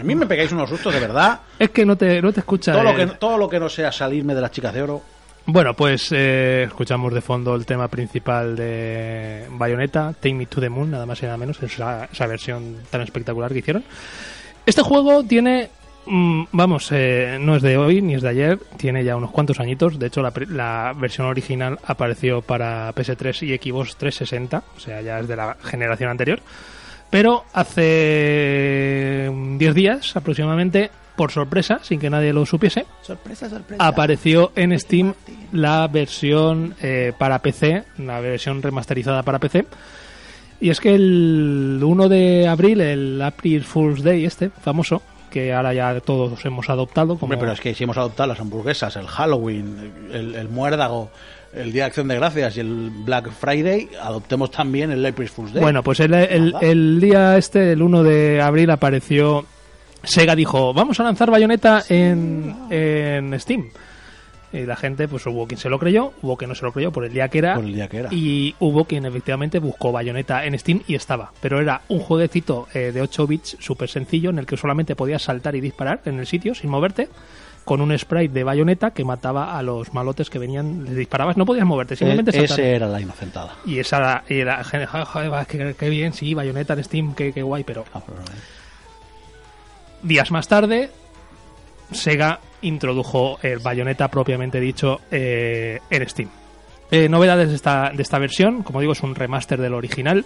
[0.00, 1.40] A mí me pegáis unos sustos, de verdad.
[1.58, 2.72] Es que no te, no te escucha.
[2.72, 5.02] Todo lo, que, todo lo que no sea salirme de las chicas de oro.
[5.46, 10.68] Bueno, pues eh, escuchamos de fondo el tema principal de Bayonetta, Take Me to the
[10.68, 13.82] Moon, nada más y nada menos, esa, esa versión tan espectacular que hicieron.
[14.66, 15.70] Este juego tiene,
[16.06, 19.58] mm, vamos, eh, no es de hoy ni es de ayer, tiene ya unos cuantos
[19.58, 19.98] añitos.
[19.98, 25.18] De hecho, la, la versión original apareció para PS3 y Xbox 360, o sea, ya
[25.18, 26.40] es de la generación anterior.
[27.10, 33.84] Pero hace mm, 10 días aproximadamente, por sorpresa, sin que nadie lo supiese, Sorpresa, sorpresa.
[33.86, 35.12] apareció en Steam
[35.52, 39.66] la versión eh, para PC, la versión remasterizada para PC.
[40.60, 45.72] Y es que el 1 de abril, el April Fool's Day este, famoso, que ahora
[45.72, 47.24] ya todos hemos adoptado como...
[47.24, 51.10] Hombre, pero es que si hemos adoptado las hamburguesas, el Halloween, el, el muérdago,
[51.52, 55.52] el Día de Acción de Gracias y el Black Friday, adoptemos también el April Fool's
[55.52, 55.62] Day.
[55.62, 56.66] Bueno, pues el, el- Nada.
[56.66, 59.46] el día este, el 1 de abril, apareció.
[60.02, 63.68] Sega dijo: Vamos a lanzar Bayonetta en, en Steam.
[64.52, 66.90] Y la gente, pues hubo quien se lo creyó, hubo quien no se lo creyó
[66.90, 67.54] por el día que era.
[67.54, 68.08] Por el día que era.
[68.12, 71.30] Y hubo quien efectivamente buscó Bayonetta en Steam y estaba.
[71.40, 75.22] Pero era un jueguecito eh, de 8 bits súper sencillo en el que solamente podías
[75.22, 77.08] saltar y disparar en el sitio sin moverte.
[77.70, 81.46] Con un sprite de Bayonetta que mataba a los malotes que venían, les disparabas, no
[81.46, 83.54] podías moverte, simplemente E- ese era la inocentada.
[83.64, 87.42] Y esa era, y era joder, qué, qué bien, sí, Bayonetta en Steam, qué, qué
[87.42, 88.18] guay, pero Ah, pero,
[90.02, 90.90] días más tarde,
[91.92, 96.28] Sega introdujo el Bayonetta propiamente dicho eh, en Steam.
[96.90, 100.24] Eh, novedades de esta, de esta versión, como digo, es un remaster del original.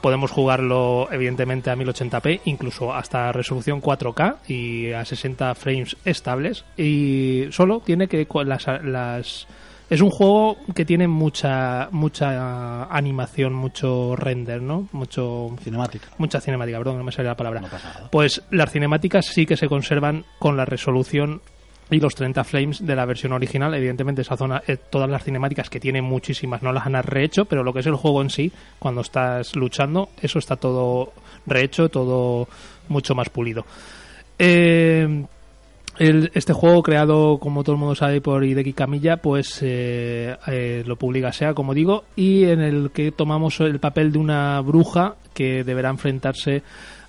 [0.00, 6.64] Podemos jugarlo evidentemente a 1080p, incluso hasta resolución 4K y a 60 frames estables.
[6.76, 9.46] Y solo tiene que las, las
[9.88, 14.88] es un juego que tiene mucha mucha animación, mucho render, ¿no?
[14.92, 16.08] Mucho cinemática.
[16.18, 17.60] mucha cinemática, perdón, no me sale la palabra.
[17.60, 17.68] No.
[18.10, 21.40] Pues las cinemáticas sí que se conservan con la resolución
[21.90, 23.74] y los 30 frames de la versión original.
[23.74, 27.62] Evidentemente, esa zona, eh, todas las cinemáticas que tiene muchísimas no las han rehecho, pero
[27.62, 31.12] lo que es el juego en sí, cuando estás luchando, eso está todo
[31.46, 32.48] rehecho, todo
[32.88, 33.64] mucho más pulido.
[34.38, 35.24] Eh,
[35.98, 40.96] este juego creado, como todo el mundo sabe, por Hideki Kamiya, pues eh, eh, lo
[40.96, 45.64] publica SEA, como digo, y en el que tomamos el papel de una bruja que
[45.64, 46.62] deberá enfrentarse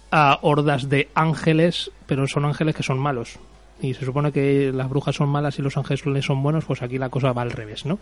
[0.10, 3.40] a hordas de ángeles, pero son ángeles que son malos.
[3.82, 6.98] Y se supone que las brujas son malas y los ángeles son buenos, pues aquí
[6.98, 8.00] la cosa va al revés, ¿no?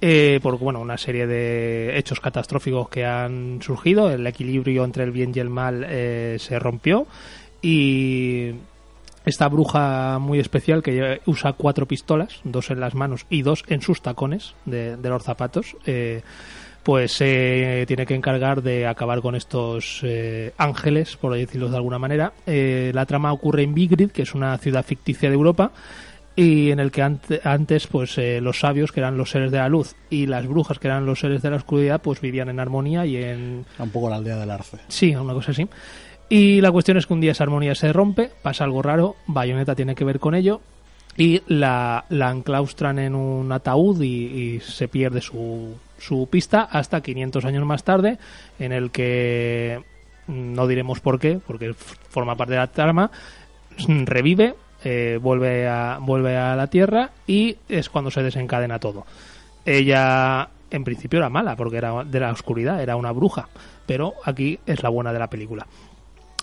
[0.00, 5.12] Eh, porque, bueno, una serie de hechos catastróficos que han surgido, el equilibrio entre el
[5.12, 7.06] bien y el mal eh, se rompió
[7.62, 8.52] y
[9.24, 13.80] esta bruja muy especial que usa cuatro pistolas, dos en las manos y dos en
[13.80, 16.22] sus tacones de, de los zapatos, eh,
[16.84, 21.98] pues se tiene que encargar de acabar con estos eh, ángeles, por decirlo de alguna
[21.98, 22.32] manera.
[22.46, 25.72] Eh, la trama ocurre en Vigrid, que es una ciudad ficticia de Europa,
[26.36, 29.58] y en el que ante- antes pues eh, los sabios, que eran los seres de
[29.58, 32.60] la luz, y las brujas, que eran los seres de la oscuridad, pues vivían en
[32.60, 34.76] armonía y en un poco la aldea del arce.
[34.88, 35.66] Sí, una cosa así.
[36.28, 39.74] Y la cuestión es que un día esa armonía se rompe, pasa algo raro, Bayonetta
[39.74, 40.60] tiene que ver con ello,
[41.16, 44.24] y la, la enclaustran en un ataúd y,
[44.56, 48.18] y se pierde su, su pista hasta 500 años más tarde,
[48.58, 49.82] en el que
[50.26, 53.10] mm, no diremos por qué, porque forma parte de la trama,
[53.86, 59.06] mm, revive, eh, vuelve, a, vuelve a la Tierra y es cuando se desencadena todo.
[59.64, 63.48] Ella en principio era mala porque era de la oscuridad, era una bruja,
[63.86, 65.66] pero aquí es la buena de la película.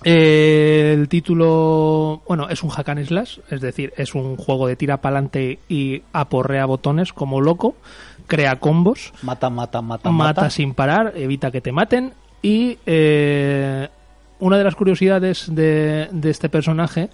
[0.04, 4.76] Eh, el título, bueno, es un hack and slash, es decir, es un juego de
[4.76, 7.76] tira para adelante y aporrea botones como loco,
[8.28, 10.50] crea combos, Mata, mata, mata, mata mata.
[10.50, 13.88] sin parar, evita que te maten y eh,
[14.40, 17.10] una de las curiosidades de, de este personaje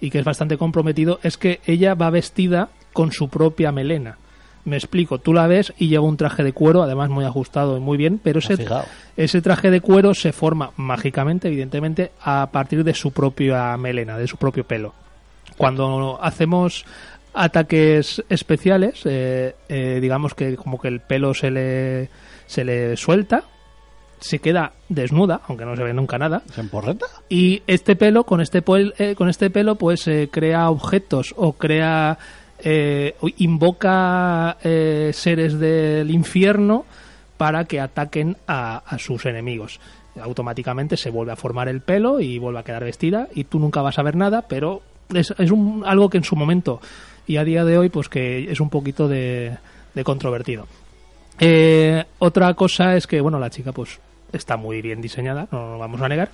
[0.00, 4.18] y que es bastante comprometido es que ella va vestida con su propia melena.
[4.64, 7.80] Me explico, tú la ves y lleva un traje de cuero, además muy ajustado y
[7.80, 8.64] muy bien, pero ese,
[9.16, 14.28] ese traje de cuero se forma mágicamente, evidentemente, a partir de su propia melena, de
[14.28, 14.94] su propio pelo.
[15.56, 16.84] Cuando hacemos
[17.34, 22.08] ataques especiales, eh, eh, digamos que como que el pelo se le,
[22.46, 23.44] se le suelta,
[24.20, 27.06] se queda desnuda, aunque no se ve nunca nada, ¿Se emporreta?
[27.28, 28.62] y este pelo, con este,
[28.98, 32.18] eh, con este pelo, pues eh, crea objetos o crea.
[32.64, 36.84] eh, invoca eh, seres del infierno
[37.36, 39.80] para que ataquen a, a sus enemigos.
[40.20, 43.82] Automáticamente se vuelve a formar el pelo y vuelve a quedar vestida y tú nunca
[43.82, 46.80] vas a ver nada, pero es, es un, algo que en su momento
[47.26, 49.56] y a día de hoy pues que es un poquito de,
[49.94, 50.66] de controvertido.
[51.40, 54.00] Eh, otra cosa es que, bueno, la chica pues
[54.32, 56.30] está muy bien diseñada, no lo vamos a negar,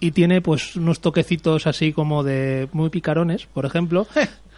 [0.00, 4.06] y tiene pues unos toquecitos así como de muy picarones, por ejemplo.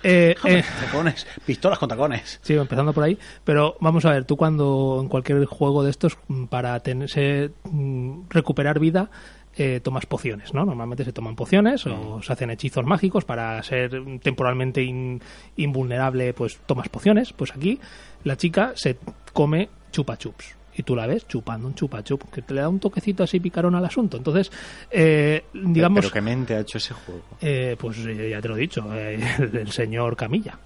[0.04, 2.38] Eh, eh, Tacones, pistolas con tacones.
[2.42, 3.18] Sí, empezando por ahí.
[3.42, 8.28] Pero vamos a ver, tú cuando en cualquier juego de estos, mm, para tenerse, mm,
[8.30, 9.10] recuperar vida,
[9.58, 10.64] eh, tomas pociones, ¿no?
[10.64, 13.90] Normalmente se toman pociones o se hacen hechizos mágicos para ser
[14.22, 15.20] temporalmente in-
[15.56, 17.32] invulnerable, pues tomas pociones.
[17.32, 17.78] Pues aquí
[18.24, 18.96] la chica se
[19.32, 20.54] come chupa chups.
[20.76, 23.40] Y tú la ves chupando un chupa chup, que te le da un toquecito así
[23.40, 24.16] picarón al asunto.
[24.16, 24.52] Entonces,
[24.92, 25.98] eh, digamos...
[26.02, 27.22] Pero qué mente ha hecho ese juego.
[27.40, 30.56] Eh, pues eh, ya te lo he dicho, eh, el, el señor Camilla.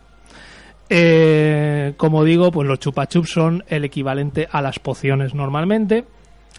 [0.91, 6.05] Eh, como digo, pues los chupa chups son el equivalente a las pociones normalmente.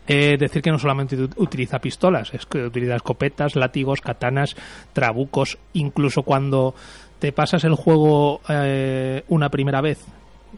[0.08, 4.56] Eh, decir que no solamente ut- utiliza pistolas, es que utiliza escopetas, látigos, katanas,
[4.92, 6.76] trabucos, incluso cuando
[7.20, 10.00] te pasas el juego eh, una primera vez.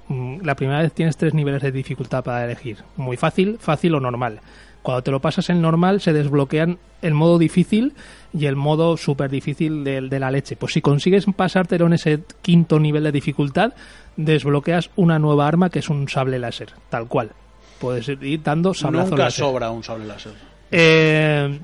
[0.08, 2.78] mm, La primera vez tienes tres niveles de dificultad para elegir.
[2.98, 4.40] Muy fácil, fácil o normal.
[4.82, 7.94] Cuando te lo pasas en normal se desbloquean el modo difícil
[8.34, 10.56] y el modo súper difícil de, de la leche.
[10.56, 13.74] Pues si consigues pasártelo en ese quinto nivel de dificultad,
[14.16, 17.32] desbloqueas una nueva arma que es un sable láser, tal cual.
[17.80, 19.46] Puedes ir dando sablazos Nunca láser.
[19.46, 20.34] sobra un sable láser.
[20.72, 21.60] Eh,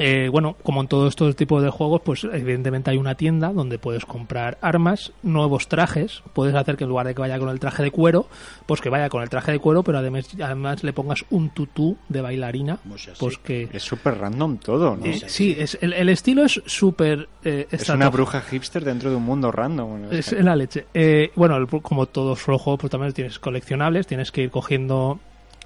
[0.00, 3.80] eh, bueno, como en todos estos tipos de juegos, pues evidentemente hay una tienda donde
[3.80, 6.22] puedes comprar armas, nuevos trajes.
[6.34, 8.28] Puedes hacer que en lugar de que vaya con el traje de cuero,
[8.66, 11.96] pues que vaya con el traje de cuero, pero además, además le pongas un tutú
[12.08, 12.78] de bailarina.
[12.88, 13.10] Pues.
[13.18, 13.68] Pues que.
[13.72, 15.04] Es súper random todo, ¿no?
[15.04, 17.28] eh, sí, es, el, el estilo es súper.
[17.44, 20.12] eh, Es una bruja hipster dentro de un mundo random.
[20.12, 20.86] Es en la leche.
[20.94, 25.18] Eh, bueno, el- como todos los juegos, pues también tienes coleccionables, tienes que ir cogiendo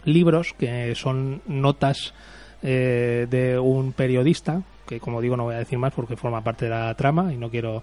[0.05, 2.15] libros que son notas
[2.63, 6.67] eh, de un periodista, que como digo no voy a decir más porque forma parte
[6.67, 7.83] de la trama y no quiero...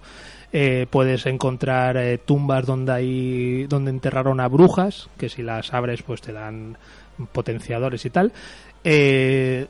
[0.52, 6.02] eh, puedes encontrar eh, tumbas donde hay donde enterraron a brujas, que si las abres
[6.02, 6.76] pues te dan
[7.32, 8.32] potenciadores y tal.
[8.84, 9.66] Eh,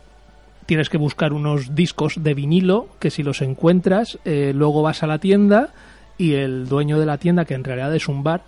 [0.66, 5.18] tienes que buscar unos discos de vinilo que si los encuentras luego vas a la
[5.18, 5.70] tienda
[6.16, 8.42] y el dueño de la tienda que en realidad es un bar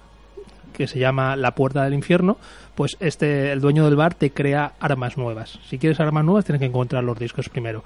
[0.73, 2.39] que se llama La Puerta del Infierno,
[2.75, 5.59] pues este el dueño del bar te crea armas nuevas.
[5.69, 7.85] Si quieres armas nuevas tienes que encontrar los discos primero.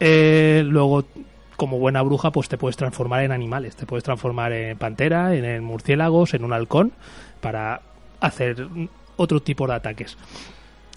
[0.00, 1.04] Eh, luego
[1.56, 5.62] como buena bruja pues te puedes transformar en animales, te puedes transformar en pantera, en,
[5.62, 6.92] murciélagos, en un halcón
[7.40, 7.80] para
[8.20, 8.66] hacer
[9.16, 10.16] otro tipo de ataques.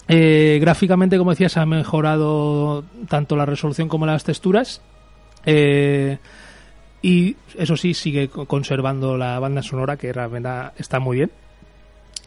[0.08, 4.80] Eh, gráficamente, como decía, se ha mejorado tanto la resolución como las texturas.
[5.44, 6.18] Eh,
[7.02, 10.48] y eso sí, sigue co- conservando la banda sonora, que realmente
[10.78, 11.30] está muy bien.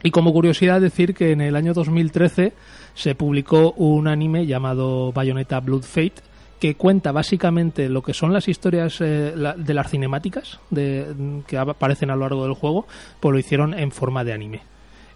[0.03, 2.53] Y como curiosidad, decir que en el año 2013
[2.93, 6.21] se publicó un anime llamado Bayonetta Blood Fate,
[6.59, 12.15] que cuenta básicamente lo que son las historias eh, de las cinemáticas que aparecen a
[12.15, 12.85] lo largo del juego,
[13.19, 14.61] pues lo hicieron en forma de anime.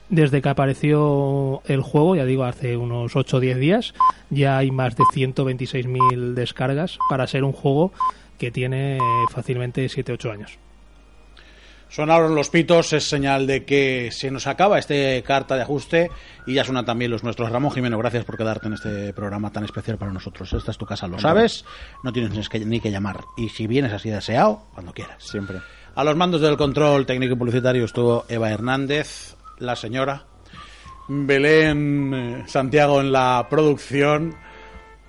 [0.09, 3.93] Desde que apareció el juego, ya digo, hace unos 8 o 10 días,
[4.29, 7.91] ya hay más de 126.000 descargas para ser un juego
[8.37, 10.59] que tiene fácilmente 7-8 años.
[11.93, 16.09] Sonaron los pitos, es señal de que se nos acaba este carta de ajuste
[16.47, 17.51] y ya suenan también los nuestros.
[17.51, 20.51] Ramón Jimeno, gracias por quedarte en este programa tan especial para nosotros.
[20.53, 21.65] Esta es tu casa, lo sabes,
[22.01, 23.19] no tienes ni que, llamar.
[23.37, 25.23] Y si vienes así deseado, cuando quieras.
[25.23, 25.59] Siempre.
[25.93, 30.25] A los mandos del control técnico y publicitario estuvo Eva Hernández, la señora,
[31.07, 34.35] Belén eh, Santiago en la producción,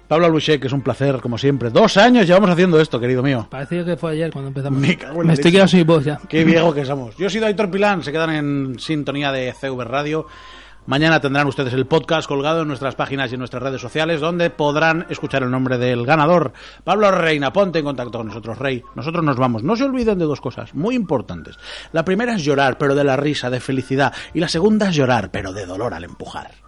[0.09, 1.71] Pablo Albuchek, que es un placer, como siempre.
[1.71, 3.47] Dos años llevamos haciendo esto, querido mío.
[3.51, 4.79] Parecía que fue ayer cuando empezamos.
[4.79, 6.21] Me cago en Me estoy quedando sin voz ya.
[6.29, 7.17] Qué viejo que somos.
[7.17, 10.27] Yo he sido Aitor Pilán, se quedan en sintonía de CV Radio.
[10.87, 14.51] Mañana tendrán ustedes el podcast colgado en nuestras páginas y en nuestras redes sociales, donde
[14.51, 16.53] podrán escuchar el nombre del ganador.
[16.85, 18.83] Pablo Reina, ponte en contacto con nosotros, Rey.
[18.95, 19.63] Nosotros nos vamos.
[19.63, 21.57] No se olviden de dos cosas muy importantes.
[21.93, 24.13] La primera es llorar, pero de la risa, de felicidad.
[24.35, 26.64] Y la segunda es llorar, pero de dolor al empujar.